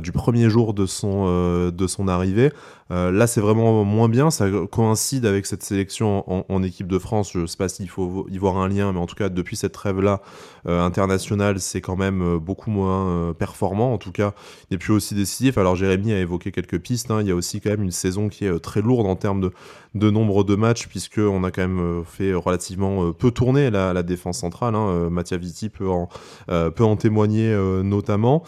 [0.02, 2.50] du premier jour de son, de son arrivée.
[2.90, 4.30] Là, c'est vraiment moins bien.
[4.30, 7.32] Ça coïncide avec cette sélection en, équipe de France.
[7.32, 9.56] Je ne sais pas s'il faut y voir un lien, mais en tout cas, depuis
[9.56, 10.22] cette trêve-là
[10.64, 13.92] internationale, c'est quand même beaucoup moins performant.
[13.92, 15.58] En tout cas, il n'est plus aussi décisif.
[15.58, 17.10] Alors, Jérémy a évoqué quelques pistes.
[17.10, 17.20] Hein.
[17.20, 19.50] Il y a aussi quand même une saison qui est très lourde en termes
[19.94, 24.74] de, nombre de matchs, puisqu'on a quand même fait relativement peu tourner la, défense centrale.
[24.74, 25.08] Hein.
[25.10, 28.42] Mattia Vitti peut en, témoigner notamment.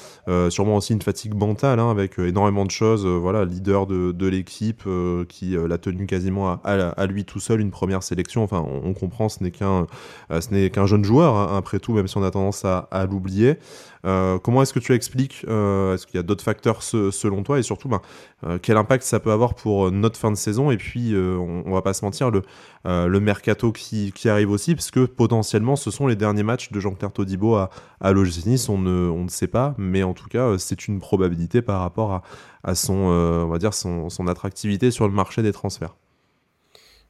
[0.51, 3.07] sûrement aussi une fatigue mentale, hein, avec énormément de choses.
[3.07, 7.71] voilà, leader de l'équipe euh, qui euh, l'a tenu quasiment à, lui tout seul une
[7.71, 8.43] première sélection.
[8.43, 9.87] Enfin, on, comprend, ce n'est qu'un
[10.31, 13.07] euh, ce n'est qu'un jeune joueur hein, après tout, même si on a tendance à,
[13.09, 13.57] l'oublier.
[14.43, 17.89] Comment est-ce que tu expliques Est-ce qu'il y a d'autres facteurs selon toi et surtout,
[17.89, 18.01] ben,
[18.63, 21.83] quel impact ça peut avoir pour notre fin de saison Et puis, on, on, va
[21.83, 26.43] pas se mentir, le, mercato qui, arrive aussi, parce que potentiellement, ce sont les derniers
[26.43, 28.69] matchs de Jean-Claire Todibo à, à l'OGC Nice.
[28.69, 32.23] On ne, sait pas, mais en tout cas, c'est une probabilité par rapport
[32.65, 35.95] à, son, euh, on va dire son, attractivité sur le marché des transferts.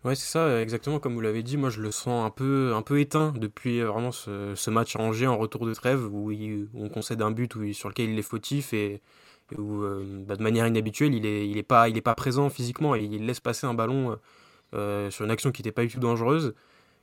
[0.04, 1.56] Ouais, c'est ça, exactement comme vous l'avez dit.
[1.56, 5.00] Moi, je le sens un peu, un peu éteint depuis euh, vraiment ce, match à
[5.00, 6.30] Angers en retour de trêve où,
[6.74, 9.02] on concède un but où, sur lequel il est fautif et,
[9.56, 12.48] où, euh, bah, de manière inhabituelle, il est, il est pas, il est pas présent
[12.48, 14.18] physiquement et il laisse passer un ballon
[14.72, 16.54] sur une action qui n'était pas du tout dangereuse.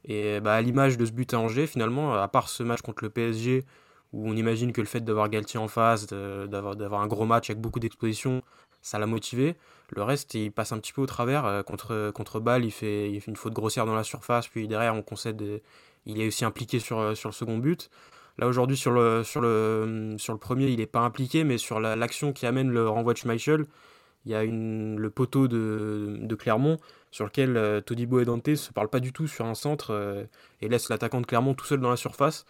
[0.05, 3.03] Et bah, à l'image de ce but à Angers, finalement, à part ce match contre
[3.03, 3.65] le PSG
[4.13, 7.61] où on imagine que le fait d'avoir Galtier en face, d'avoir un gros match avec
[7.61, 8.41] beaucoup d'exposition,
[8.81, 9.57] ça l'a motivé.
[9.89, 11.45] Le reste, il passe un petit peu au travers.
[11.45, 15.61] Euh, contre, contre il fait, une faute grossière dans la surface, puis derrière, on concède.
[16.05, 17.89] Il est aussi impliqué sur, euh, sur le second but.
[18.37, 21.79] Là, aujourd'hui, sur le, sur, le, sur le premier, il n'est pas impliqué, mais sur
[21.79, 23.65] l'action qui amène le renvoi de Schmeichel,
[24.25, 26.77] il y a le poteau de, de Clermont
[27.11, 30.27] sur lequel euh, Todibo et Dante se parlent pas du tout sur un centre
[30.61, 32.45] et laissent l'attaquant de Clermont tout seul dans la surface.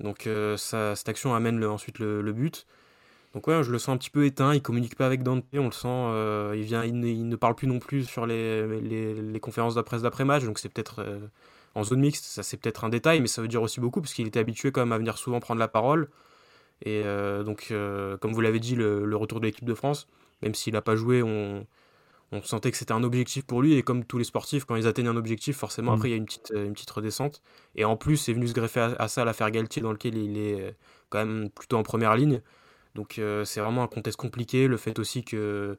[0.00, 2.66] Donc euh, cette action amène ensuite le, but.
[3.34, 5.64] Donc ouais, je le sens un petit peu éteint, il communique pas avec Dante, on
[5.64, 9.82] le sent, il, vient, il ne, parle plus non plus sur les, les, conférences de
[9.82, 11.04] presse d'après-match, donc c'est peut-être
[11.74, 14.14] en zone mixte, ça c'est peut-être un détail, mais ça veut dire aussi beaucoup, parce
[14.14, 16.08] qu'il était habitué quand même à venir souvent prendre la parole.
[16.82, 17.02] Et
[17.44, 17.72] donc,
[18.20, 20.06] comme vous l'avez dit, le, retour de l'équipe de France,
[20.42, 21.66] même s'il n'a pas joué, on,
[22.34, 23.74] on sentait que c'était un objectif pour lui.
[23.74, 25.94] Et comme tous les sportifs, quand ils atteignent un objectif, forcément, mm.
[25.94, 27.42] après, il y a une petite, une petite redescente.
[27.76, 30.60] Et en plus, c'est venu se greffer à, ça l'affaire Galtier, dans lequel il est
[30.60, 30.70] euh,
[31.10, 32.40] quand même plutôt en première ligne.
[32.94, 34.68] Donc, euh, c'est vraiment un contexte compliqué.
[34.68, 35.76] Le fait aussi que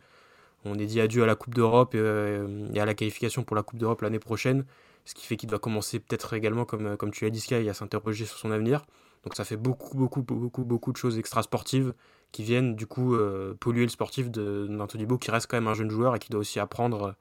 [0.66, 3.64] on ait dit adieu à la Coupe d'Europe euh, et, à la qualification pour la
[3.64, 4.66] Coupe d'Europe l'année prochaine.
[5.06, 7.74] Ce qui fait qu'il doit commencer peut-être également, comme, comme tu l'as dit, Sky, à
[7.74, 8.86] s'interroger sur son avenir.
[9.24, 11.94] Donc ça fait beaucoup, beaucoup, beaucoup, beaucoup de choses extra-sportives
[12.32, 15.74] qui viennent du coup euh, polluer le sportif d'Anthony Beau qui reste quand même un
[15.74, 17.16] jeune joueur et qui doit aussi apprendre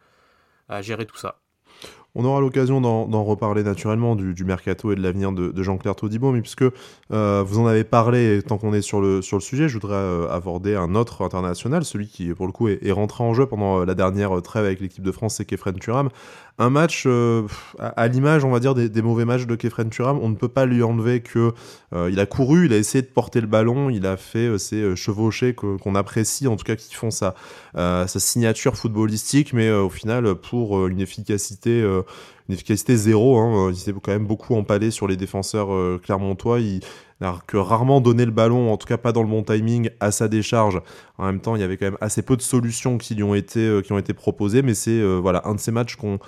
[0.68, 1.40] à gérer tout ça.
[2.16, 6.42] On aura l'occasion d'en reparler naturellement du, mercato et de l'avenir de, Jean-Claire Todibo, mais
[6.42, 6.62] puisque
[7.12, 9.96] euh, vous en avez parlé, tant qu'on est sur le, sur le sujet, je voudrais
[9.96, 13.81] euh, aborder un autre international, celui qui pour le coup est, rentré en jeu pendant
[13.81, 16.09] euh, la dernière trêve avec l'équipe de France, c'est Kefren Turam.
[16.57, 17.09] Un match
[17.81, 20.66] à, l'image, on va dire, des, mauvais matchs de Kefren Turam, on ne peut pas
[20.66, 21.53] lui enlever que
[21.92, 25.53] il a couru, il a essayé de porter le ballon, il a fait ces chevauchés
[25.55, 27.35] qu'on apprécie, en tout cas qui font sa
[28.07, 31.85] signature footballistique, mais au final pour une efficacité
[32.49, 33.38] une efficacité zéro.
[33.38, 33.71] Hein.
[33.71, 36.59] Il s'est quand même beaucoup empalé sur les défenseurs euh, clermontois.
[37.46, 40.29] Que rarement donné le ballon, en tout cas pas dans le bon timing, à sa
[40.29, 40.81] décharge.
[41.16, 43.37] En même temps, il y avait quand même assez peu de solutions qui lui ont
[43.37, 46.18] été, euh, qui ont été proposées, mais c'est euh, voilà un de ces matchs qu'on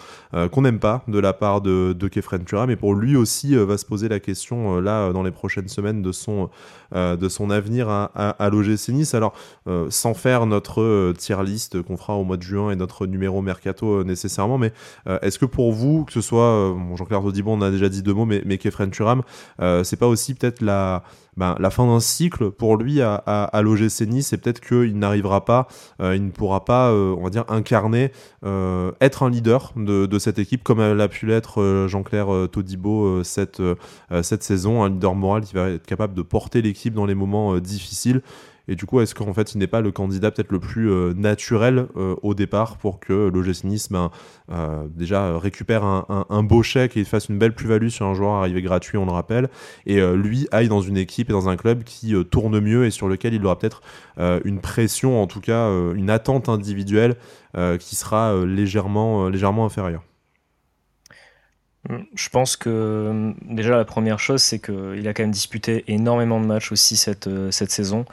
[0.53, 2.69] qu'on n'aime pas de la part de, de Kefren Turam.
[2.69, 6.13] Mais pour lui aussi, va se poser la question là dans les prochaines semaines de
[6.13, 6.51] son
[6.95, 9.15] de son avenir à, à, à l'OGC Nice.
[9.15, 9.33] Alors,
[9.89, 14.05] sans faire notre tier list qu'on fera au mois de juin et notre numéro mercato
[14.05, 14.73] nécessairement, mais
[15.23, 18.27] est-ce que pour vous, que ce soit Jean-Claire Audibon, on a déjà dit deux mots,
[18.27, 19.23] mais, mais Kefren Turam,
[19.85, 20.76] c'est pas aussi peut-être la
[21.37, 25.45] ben, la, fin d'un cycle pour lui à, à, l'OGC Nice et peut-être qu'il n'arrivera
[25.45, 25.69] pas,
[26.01, 28.11] euh, il ne pourra pas, euh, on va dire, incarner,
[28.45, 33.61] euh, être un leader de, cette équipe comme l'a pu l'être Jean-Claire Todibo cette,
[34.23, 37.59] cette saison, un leader moral qui va être capable de porter l'équipe dans les moments
[37.59, 38.23] difficiles.
[38.69, 41.13] Et du coup, est-ce qu'en fait, il n'est pas le candidat peut-être le plus euh,
[41.15, 44.11] naturel euh, au départ pour que l'OGC Nice ben,
[44.51, 48.63] euh, déjà récupère un, beau chèque et fasse une belle plus-value sur un joueur arrivé
[48.63, 49.49] gratuit, on le rappelle,
[49.87, 53.09] et lui aille dans une équipe et dans un club qui tourne mieux et sur
[53.09, 53.81] lequel il aura peut-être
[54.45, 57.17] une pression, en tout cas une attente individuelle
[57.81, 60.03] qui sera légèrement, légèrement inférieure.
[62.15, 66.47] Je pense que déjà la première chose, c'est qu'il a quand même disputé énormément de
[66.47, 68.05] matchs aussi cette, cette saison.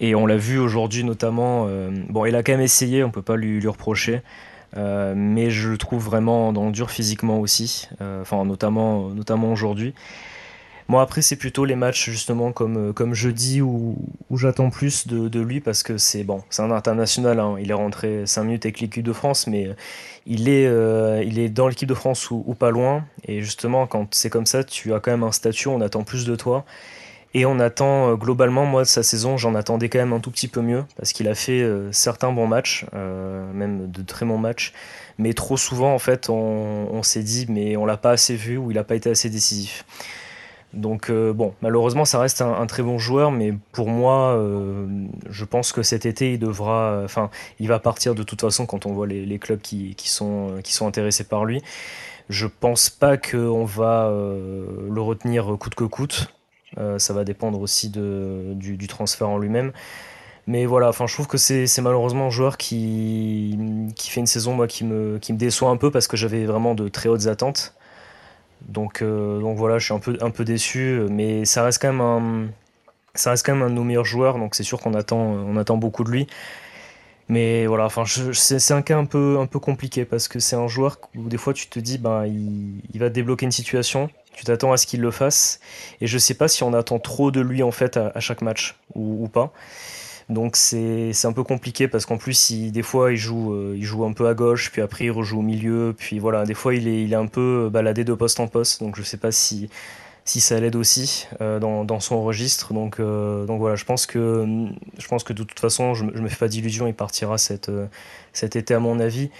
[0.00, 1.66] Et on l'a vu aujourd'hui notamment.
[1.68, 4.22] Euh, bon, il a quand même essayé, on peut pas lui, lui reprocher.
[4.76, 9.52] Euh, mais je le trouve vraiment dans le dur physiquement aussi, euh, enfin notamment, notamment
[9.52, 9.94] aujourd'hui.
[10.88, 13.96] Bon après c'est plutôt les matchs justement comme, comme jeudi où,
[14.28, 17.56] où j'attends plus de, de, lui parce que c'est bon, un international, hein.
[17.60, 19.70] il est rentré 5 minutes avec l'équipe de France mais
[20.26, 20.64] il est,
[21.24, 24.64] il est dans l'équipe de France ou, pas loin et justement quand c'est comme ça
[24.64, 26.64] tu as quand même un statut, on attend plus de toi
[27.32, 30.30] et on attend euh, globalement, moi, de sa saison, j'en attendais quand même un tout
[30.30, 34.26] petit peu mieux, parce qu'il a fait euh, certains bons matchs, euh, même de très
[34.26, 34.72] bons matchs.
[35.18, 38.70] Mais trop souvent, en fait, on, s'est dit, mais on l'a pas assez vu ou
[38.70, 39.84] il n'a pas été assez décisif.
[40.72, 44.42] Donc, bon, malheureusement, ça reste un, très bon joueur, mais pour moi,
[45.28, 47.02] je pense que cet été, il devra.
[47.04, 50.72] Enfin, il va partir de toute façon quand on voit les, clubs qui, sont, qui
[50.72, 51.60] sont intéressés par lui.
[52.30, 56.32] Je pense pas qu'on va le retenir coûte que coûte.
[56.78, 59.72] Euh, ça va dépendre aussi de, du, transfert en lui-même.
[60.46, 63.58] Mais voilà, je trouve que c'est malheureusement un joueur qui,
[63.96, 66.44] qui fait une saison moi, qui, me, qui me déçoit un peu parce que j'avais
[66.44, 67.74] vraiment de très hautes attentes.
[68.62, 71.92] Donc, euh, donc voilà, je suis un peu, un peu déçu, mais ça reste quand
[71.92, 72.48] même un,
[73.14, 75.56] ça reste quand même un de nos meilleurs joueurs, donc c'est sûr qu'on attend, on
[75.56, 76.26] attend beaucoup de lui.
[77.28, 77.88] Mais voilà,
[78.32, 81.38] c'est un cas un peu, un peu compliqué parce que c'est un joueur où des
[81.38, 84.86] fois tu te dis, ben, il, il va débloquer une situation, tu t'attends à ce
[84.86, 85.60] qu'il le fasse.
[86.00, 88.76] Et je sais pas si on attend trop de lui en fait à, chaque match
[88.94, 89.52] ou, pas.
[90.28, 93.82] Donc c'est un peu compliqué parce qu'en plus il, des fois il joue, euh, il
[93.82, 96.74] joue un peu à gauche, puis après il rejoue au milieu, puis voilà, des fois
[96.74, 99.32] il est, il est un peu baladé de poste en poste, donc je sais pas
[99.32, 99.68] si,
[100.24, 102.72] si ça l'aide aussi euh, dans, dans, son registre.
[102.72, 106.22] Donc, euh, donc voilà, je pense, que, je pense que de toute façon je, je
[106.22, 107.72] me fais pas d'illusions, il partira cette,
[108.32, 109.30] cet été à mon avis.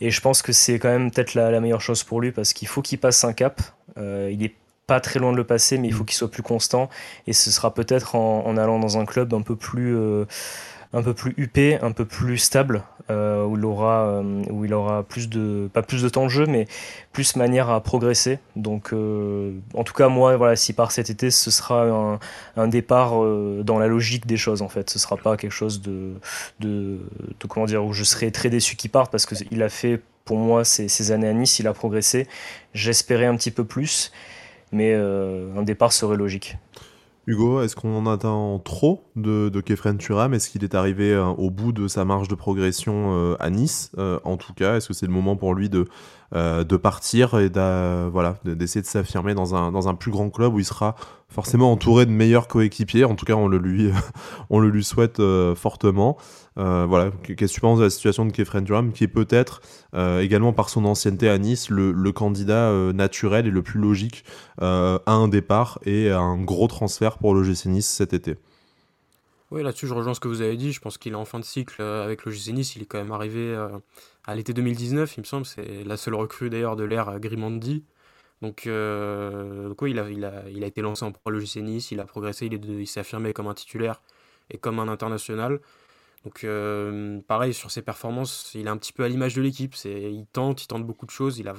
[0.00, 2.68] Et je pense que c'est quand même peut-être la, meilleure chose pour lui parce qu'il
[2.68, 3.60] faut qu'il passe un cap.
[3.98, 4.54] Euh, il est
[4.86, 6.06] pas très loin de le passer, mais il faut mm.
[6.06, 6.88] qu'il soit plus constant.
[7.26, 10.24] Et ce sera peut-être en, allant dans un club un peu plus, euh,
[10.92, 14.74] un peu plus huppé, un peu plus stable, euh, où il aura, euh, où il
[14.74, 16.66] aura plus de, pas plus de temps de jeu, mais
[17.12, 18.40] plus manière à progresser.
[18.56, 22.18] Donc, euh, en tout cas, moi, voilà, si par cet été, ce sera
[22.56, 23.12] un, départ
[23.64, 24.90] dans la logique des choses, en fait.
[24.90, 26.14] Ce sera pas quelque chose de,
[26.58, 26.98] de,
[27.48, 30.64] comment dire, où je serai très déçu qu'il parte parce qu'il a fait, pour moi,
[30.64, 32.26] ces, ces années à Nice, il a progressé.
[32.74, 34.12] J'espérais un petit peu plus,
[34.72, 36.56] mais un départ serait logique.
[37.30, 41.26] Hugo, est-ce qu'on en attend trop de, de Kefren Turam Est-ce qu'il est arrivé euh,
[41.26, 43.92] au bout de sa marge de progression euh, à Nice?
[43.98, 45.86] Euh, En tout cas, est-ce que c'est le moment pour lui de,
[46.76, 50.96] partir et d'essayer de s'affirmer dans un, plus grand club où il sera
[51.28, 53.04] forcément entouré de meilleurs coéquipiers?
[53.04, 53.92] En tout cas, on le lui
[54.84, 55.22] souhaite
[55.54, 56.16] fortement.
[56.60, 59.62] Euh, voilà, qu'est-ce que tu penses de la situation de Kefren Durham, qui est peut-être
[59.94, 64.24] euh, également par son ancienneté à Nice le, candidat euh, naturel et le plus logique
[64.58, 68.36] à un départ et à un gros transfert pour l'OGC Nice cet été?
[69.50, 70.72] Oui, là-dessus, je rejoins ce que vous avez dit.
[70.72, 72.76] Je pense qu'il est en fin de cycle avec l'OGC Nice.
[72.76, 73.56] Il est quand même arrivé
[74.26, 75.46] à l'été 2019, il me semble.
[75.46, 77.84] C'est la seule recrue d'ailleurs de l'ère Grimandi.
[78.42, 82.86] Donc, il, a, il, a, été lancé en pro l'OGC Nice, il a progressé, il
[82.86, 84.02] s'est affirmé comme un titulaire
[84.50, 85.58] et comme un international.
[86.24, 89.74] Donc euh, pareil sur ses performances, il est un petit peu à l'image de l'équipe.
[89.84, 91.54] Il tente, il tente beaucoup de choses, il a,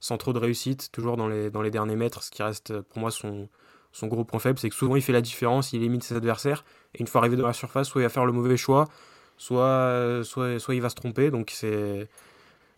[0.00, 2.22] sans trop de réussite, toujours dans les, dans les derniers mètres.
[2.22, 3.48] Ce qui reste pour moi son,
[3.92, 6.64] son gros point faible, c'est que souvent il fait la différence, il limite ses adversaires.
[6.94, 8.88] Et une fois arrivé dans la surface, soit il va faire le mauvais choix,
[9.36, 11.30] soit, soit, soit il va se tromper.
[11.30, 12.08] Donc c'est,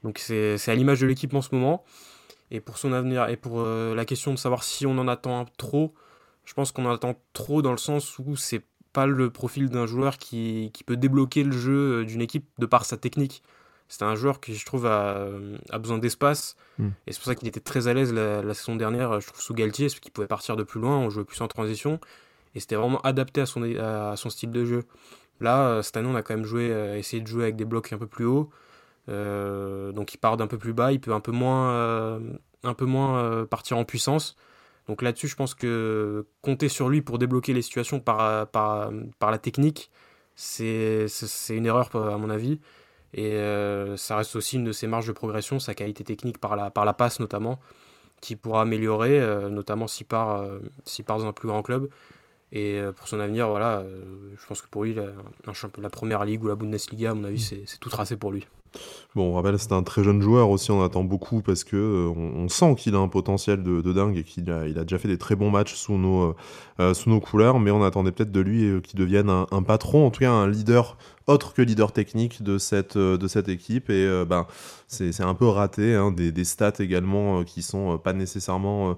[0.02, 1.84] donc c'est, c'est à l'image de l'équipe en ce moment.
[2.50, 5.44] Et pour son avenir, et pour euh, la question de savoir si on en attend
[5.56, 5.94] trop,
[6.44, 9.86] je pense qu'on en attend trop dans le sens où c'est pas le profil d'un
[9.86, 13.42] joueur qui, qui, peut débloquer le jeu euh, d'une équipe de par sa technique.
[13.88, 15.26] C'est un joueur qui, je trouve, a,
[15.70, 16.56] a besoin d'espace.
[16.78, 16.90] Hmm.
[17.06, 19.54] Et c'est pour ça qu'il était très à l'aise la, saison dernière, je trouve, sous
[19.54, 21.98] Galtier, parce qu'il pouvait partir de plus loin, on jouait plus en transition.
[22.54, 24.84] Et c'était vraiment adapté à son, à son style de jeu.
[25.40, 27.64] Là, euh, cette année, on a quand même joué, euh, essayé de jouer avec des
[27.64, 28.50] blocs un peu plus hauts.
[29.08, 32.20] donc il part d'un peu plus bas, il peut un peu moins,
[32.62, 34.36] un peu moins partir en puissance.
[34.88, 39.30] Donc là-dessus, je pense que compter sur lui pour débloquer les situations par, par, par
[39.30, 39.90] la technique,
[40.34, 41.06] c'est
[41.50, 42.60] une erreur à mon avis.
[43.12, 46.56] Et euh, ça reste aussi une de ses marges de progression, sa qualité technique par
[46.56, 47.58] la, par la passe notamment,
[48.20, 50.60] qui pourra améliorer, euh, notamment s'il part, euh,
[51.06, 51.88] part dans un plus grand club.
[52.52, 53.84] Et pour son avenir, voilà,
[54.36, 55.04] je pense que pour lui, la,
[55.78, 58.44] la première ligue ou la Bundesliga, à mon avis, c'est tout tracé pour lui.
[59.16, 62.08] Bon, on rappelle, c'est un très jeune joueur aussi, on attend beaucoup parce que euh,
[62.16, 65.34] on, sent qu'il a un potentiel de, dingue et qu'il a, déjà fait des très
[65.34, 66.36] bons matchs sous nos, euh,
[66.78, 70.10] euh, sous nos couleurs, mais on attendait peut-être de lui qu'il devienne un, patron, en
[70.10, 70.96] tout cas un leader
[71.30, 73.90] autre que leader technique de cette, de cette équipe.
[73.90, 74.46] Et ben,
[74.88, 78.96] c'est, un peu raté, hein, des, des, stats également qui sont pas nécessairement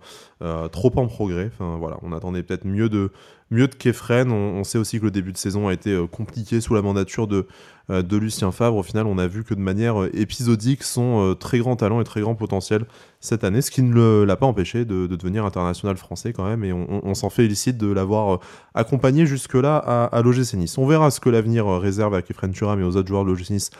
[0.73, 1.51] trop en progrès.
[1.53, 3.11] Enfin, voilà, on attendait peut-être mieux de,
[3.51, 4.31] mieux de Kefren.
[4.33, 7.47] On, sait aussi que le début de saison a été compliqué sous la mandature de,
[7.91, 11.31] euh, de Lucien Favre, au final, on a vu que de manière euh, épisodique, son
[11.31, 12.85] euh, très grand talent et très grand potentiel
[13.23, 16.73] cette année, ce qui ne l'a pas empêché de, devenir international français quand même, et
[16.73, 18.41] on, s'en félicite de l'avoir
[18.75, 20.77] accompagné jusque-là à, à l'OGC Nice.
[20.77, 23.51] On verra ce que l'avenir réserve à Kefren Turam et aux autres joueurs de l'OGC
[23.51, 23.71] Nice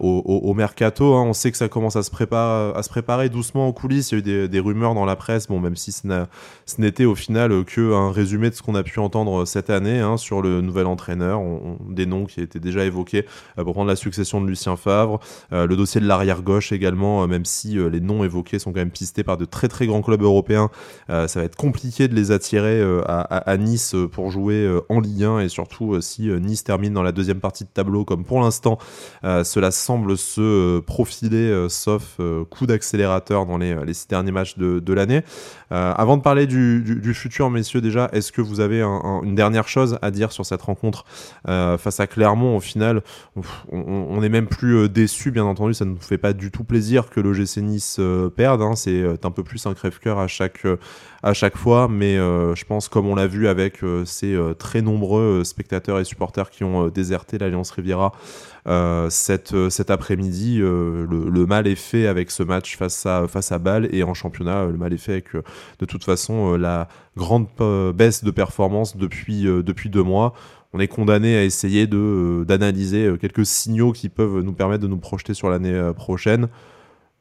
[0.00, 1.14] au, mercato.
[1.14, 1.22] Hein.
[1.22, 4.12] On sait que ça commence à se, préparer, à se préparer doucement en coulisses.
[4.12, 6.06] Il y a eu des, rumeurs dans la presse, bon, même si ce
[6.78, 10.42] n'était au final qu'un résumé de ce qu'on a pu entendre cette année hein, sur
[10.42, 11.40] le nouvel entraîneur,
[11.88, 13.26] des noms qui étaient déjà évoqués
[13.58, 15.20] euh, pour prendre la succession de Lucien Favre.
[15.52, 18.80] Euh, le dossier de l'arrière gauche également, euh, même si les noms évoqués sont quand
[18.80, 20.70] même pistés par de très très grands clubs européens,
[21.08, 25.48] ça va être compliqué de les attirer à, Nice pour jouer en Ligue 1 et
[25.48, 28.78] surtout si Nice termine dans la deuxième partie de tableau comme pour l'instant
[29.22, 32.18] cela semble se profiler sauf
[32.50, 35.22] coup d'accélérateur dans les, six derniers matchs de, l'année.
[35.70, 40.10] avant de parler du, futur, messieurs, déjà, est-ce que vous avez une dernière chose à
[40.10, 41.04] dire sur cette rencontre
[41.44, 43.02] face à Clermont Au final,
[43.70, 46.64] on, n'est même plus euh, déçu, bien entendu, ça ne nous fait pas du tout
[46.64, 48.76] plaisir que le GC Nice euh, perde, hein.
[48.76, 50.66] c'est euh, un peu plus un crève-cœur à chaque,
[51.22, 56.00] à chaque fois, mais je pense, comme on l'a vu avec ces très nombreux spectateurs
[56.00, 58.12] et supporters qui ont déserté l'Alliance Riviera
[59.08, 63.88] cet, cet après-midi, le, mal est fait avec ce match face à, face à Bâle
[63.92, 67.46] et en championnat, le mal est fait avec de toute façon la grande
[67.94, 70.34] baisse de performance depuis, depuis deux mois
[70.72, 74.88] on est condamné à essayer euh, d'analyser euh, quelques signaux qui peuvent nous permettre de
[74.88, 76.48] nous projeter sur l'année euh, prochaine.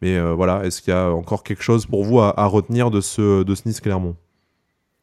[0.02, 3.44] Mais voilà, est-ce qu'il y a encore quelque chose pour vous à, retenir de ce,
[3.44, 4.16] de ce Nice Clermont?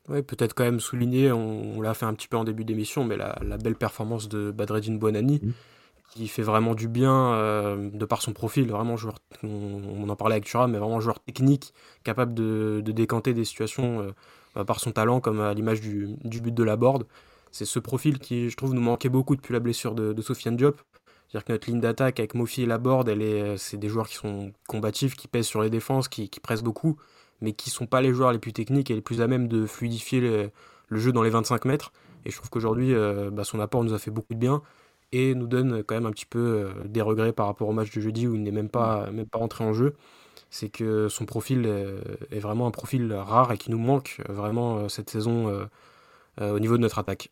[0.09, 3.17] Oui, peut-être quand même souligner, on, l'a fait un petit peu en début d'émission, mais
[3.17, 5.53] la, belle performance de Badreddine Buonani, mmh.
[6.15, 10.47] qui fait vraiment du bien de par son profil, vraiment joueur, on, en parlait avec
[10.47, 11.73] Thuram, mais vraiment joueur technique,
[12.03, 14.13] capable de, décanter des situations
[14.67, 17.05] par son talent, comme à l'image du, du, but de la board
[17.51, 20.57] c'est ce profil qui, je trouve, nous manquait beaucoup depuis la blessure de, de Sofiane
[20.57, 20.81] Diop.
[21.29, 24.15] C'est-à-dire que notre ligne d'attaque avec Mofi et Laborde, elle est, c'est des joueurs qui
[24.15, 26.97] sont combatifs, qui pèsent sur les défenses, qui, qui pressent beaucoup,
[27.41, 29.67] mais qui sont pas les joueurs les plus techniques et les plus à même de
[29.67, 30.51] fluidifier le,
[30.91, 31.93] jeu dans les 25 mètres.
[32.25, 34.63] Et je trouve qu'aujourd'hui, euh, bah, son apport nous a fait beaucoup de bien
[35.13, 37.91] et nous donne quand même un petit peu euh, des regrets par rapport au match
[37.95, 39.95] de jeudi où il n'est même pas, même pas rentré en jeu.
[40.51, 42.01] C'est que son profil euh,
[42.31, 45.69] est vraiment un profil rare et qui nous manque vraiment cette saison
[46.41, 47.31] au niveau de notre attaque.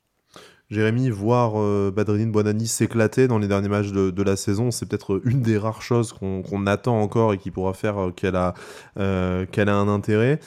[0.69, 5.21] Jérémy, voir euh, Badrine Bonani s'éclater dans les derniers matchs de, la saison, c'est peut-être
[5.25, 8.55] une des rares choses qu'on attend encore et qui pourra faire euh, qu'elle a,
[8.99, 10.41] euh, a un intérêt.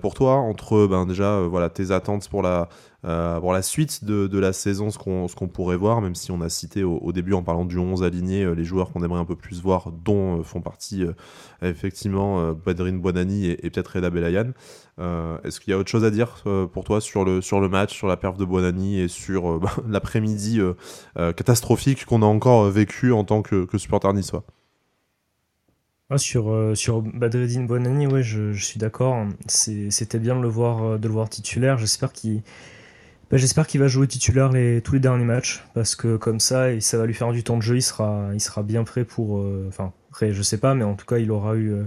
[0.00, 2.68] pour toi, entre ben, déjà voilà, tes attentes pour la,
[3.04, 6.82] euh, la suite de, la saison, ce qu'on pourrait voir, même si on a cité
[6.82, 9.62] au, début en parlant du 11 aligné euh, les joueurs qu'on aimerait un peu plus
[9.62, 11.04] voir, dont euh, font partie
[11.62, 14.52] effectivement Badrine Bonani et, peut-être Reda Belayan.
[15.44, 16.42] Est-ce qu'il y a autre chose à dire
[16.72, 20.60] pour toi sur le, sur le match, sur la perf de Bonani et sur l'après-midi
[21.14, 24.44] catastrophique qu'on a encore vécu en tant que, que supporter niçois?
[26.10, 29.26] Ah, sur, sur Badreddine Bonani, ouais, je, je suis d'accord.
[29.46, 31.78] C'était bien de le voir, de le voir titulaire.
[31.78, 32.42] J'espère qu'il
[33.30, 34.50] bah, j'espère qu'il va jouer titulaire
[34.82, 37.62] tous les derniers matchs parce que comme ça, ça va lui faire du temps de
[37.62, 37.76] jeu.
[37.76, 39.38] Il sera, il sera bien prêt pour.
[39.38, 41.82] Euh, enfin, prêt, je sais pas, mais en tout cas, il aura eu, euh,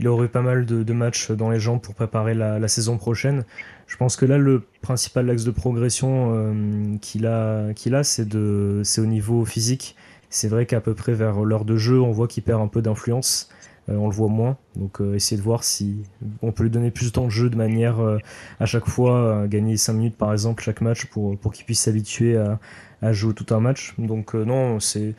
[0.00, 3.44] il aura eu pas mal de, matchs dans les jambes pour préparer la, saison prochaine.
[3.86, 8.34] Je pense que là, le principal axe de progression euh, qu'il a, qu'il a, c'est
[8.34, 9.94] au niveau physique.
[10.30, 12.82] C'est vrai qu'à peu près vers l'heure de jeu, on voit qu'il perd un peu
[12.82, 13.50] d'influence.
[13.88, 14.56] Euh, on le voit moins.
[14.76, 16.02] Donc euh, essayer de voir si
[16.40, 18.18] on peut lui donner plus de temps de jeu de manière euh,
[18.60, 23.12] à chaque fois gagner 5 minutes par exemple chaque match pour, qu'il puisse s'habituer à,
[23.12, 23.94] jouer tout un match.
[23.98, 25.14] Donc non, c'est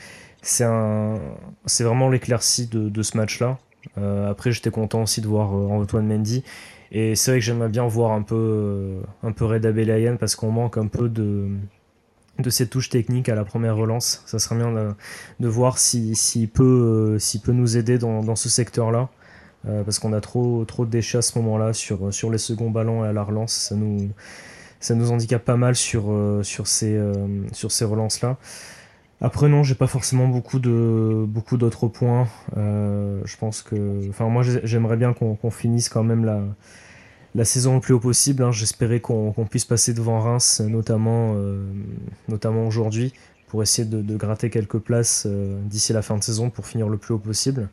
[1.79, 3.57] vraiment l'éclaircie de, ce match-là.
[3.97, 6.43] après j'étais content aussi de voir Antoine Mendy.
[6.91, 9.71] Et c'est vrai que j'aimerais bien voir un peu, un peu Reda
[10.17, 11.49] parce qu'on manque un peu de,
[12.39, 14.23] de cette touche technique à la première relance.
[14.25, 14.95] Ça serait bien
[15.39, 19.09] de, voir s'il peut, euh, peut nous aider dans, ce secteur-là.
[19.65, 22.69] Euh, parce qu'on a trop, trop de déchets à ce moment-là sur, sur les seconds
[22.69, 23.53] ballons et à la relance.
[23.53, 24.09] Ça nous,
[24.81, 26.99] ça nous handicape pas mal sur, euh, sur ces,
[27.53, 28.37] sur ces relances-là.
[29.21, 32.27] Après non, j'ai pas forcément beaucoup de beaucoup d'autres points.
[32.57, 36.41] je pense que, enfin moi j'aimerais bien qu'on finisse quand même la,
[37.35, 38.43] la saison le plus haut possible.
[38.43, 38.51] Hein.
[38.51, 41.65] J'espérais qu'on puisse passer devant Reims, notamment, euh,
[42.67, 43.13] aujourd'hui,
[43.47, 46.97] pour essayer de, gratter quelques places euh, d'ici la fin de saison pour finir le
[46.97, 47.69] plus haut possible.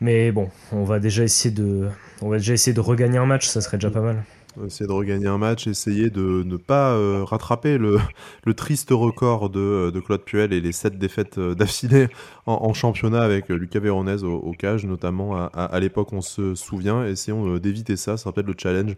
[0.00, 1.88] Mais bon, on va déjà essayer de,
[2.22, 4.22] on va déjà essayer de regagner un match, ça serait déjà pas mal
[4.66, 7.98] essayer de regagner un match, essayer de ne pas euh, rattraper le,
[8.56, 12.08] triste record de, de, Claude Puel et les sept défaites euh, d'affilée
[12.46, 17.04] en, championnat avec euh, Lucas Véronèse au, cage, notamment à, à, l'époque, on se souvient.
[17.04, 18.96] Essayons d'éviter ça, ça sera peut-être le challenge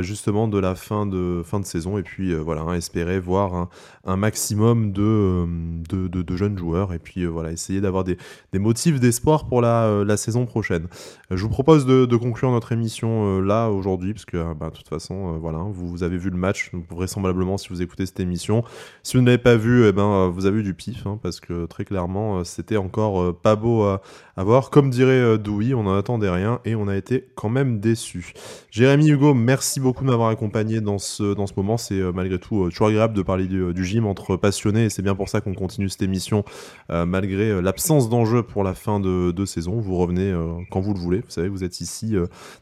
[0.00, 1.98] justement de la fin de, fin de saison.
[1.98, 3.68] Et puis voilà, hein, espérer voir
[4.04, 5.46] un, maximum de,
[5.88, 8.16] de, jeunes joueurs et puis voilà, essayer d'avoir des,
[8.52, 10.86] des, motifs d'espoir pour la, la, saison prochaine.
[11.30, 15.38] Je vous propose de, conclure notre émission là aujourd'hui, parce que bah, toute façon, euh,
[15.38, 18.64] voilà, vous, avez vu le match, vraisemblablement si vous écoutez cette émission.
[19.02, 21.18] Si vous ne l'avez pas vu, eh ben, euh, vous avez eu du pif, hein,
[21.22, 24.00] parce que très clairement, euh, c'était encore pas beau à,
[24.36, 24.70] voir.
[24.70, 28.32] Comme dirait Dewey, on n'en attendait rien et on a été quand même déçus.
[28.70, 31.76] Jérémy Hugo, merci beaucoup de m'avoir accompagné dans ce, dans ce moment.
[31.76, 35.28] C'est malgré tout toujours agréable de parler du, gym entre passionnés et c'est bien pour
[35.28, 36.44] ça qu'on continue cette émission
[36.88, 39.80] malgré l'absence d'enjeu pour la fin de, saison.
[39.80, 40.34] Vous revenez
[40.70, 41.20] quand vous le voulez.
[41.20, 42.14] Vous savez, vous êtes ici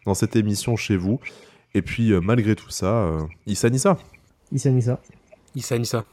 [0.07, 1.21] dans cette émission chez vous.
[1.75, 3.97] Et puis, euh, malgré tout ça, euh, Issa Nissa.
[4.53, 5.01] Issa Nissa.
[5.55, 6.05] Issa Nissa.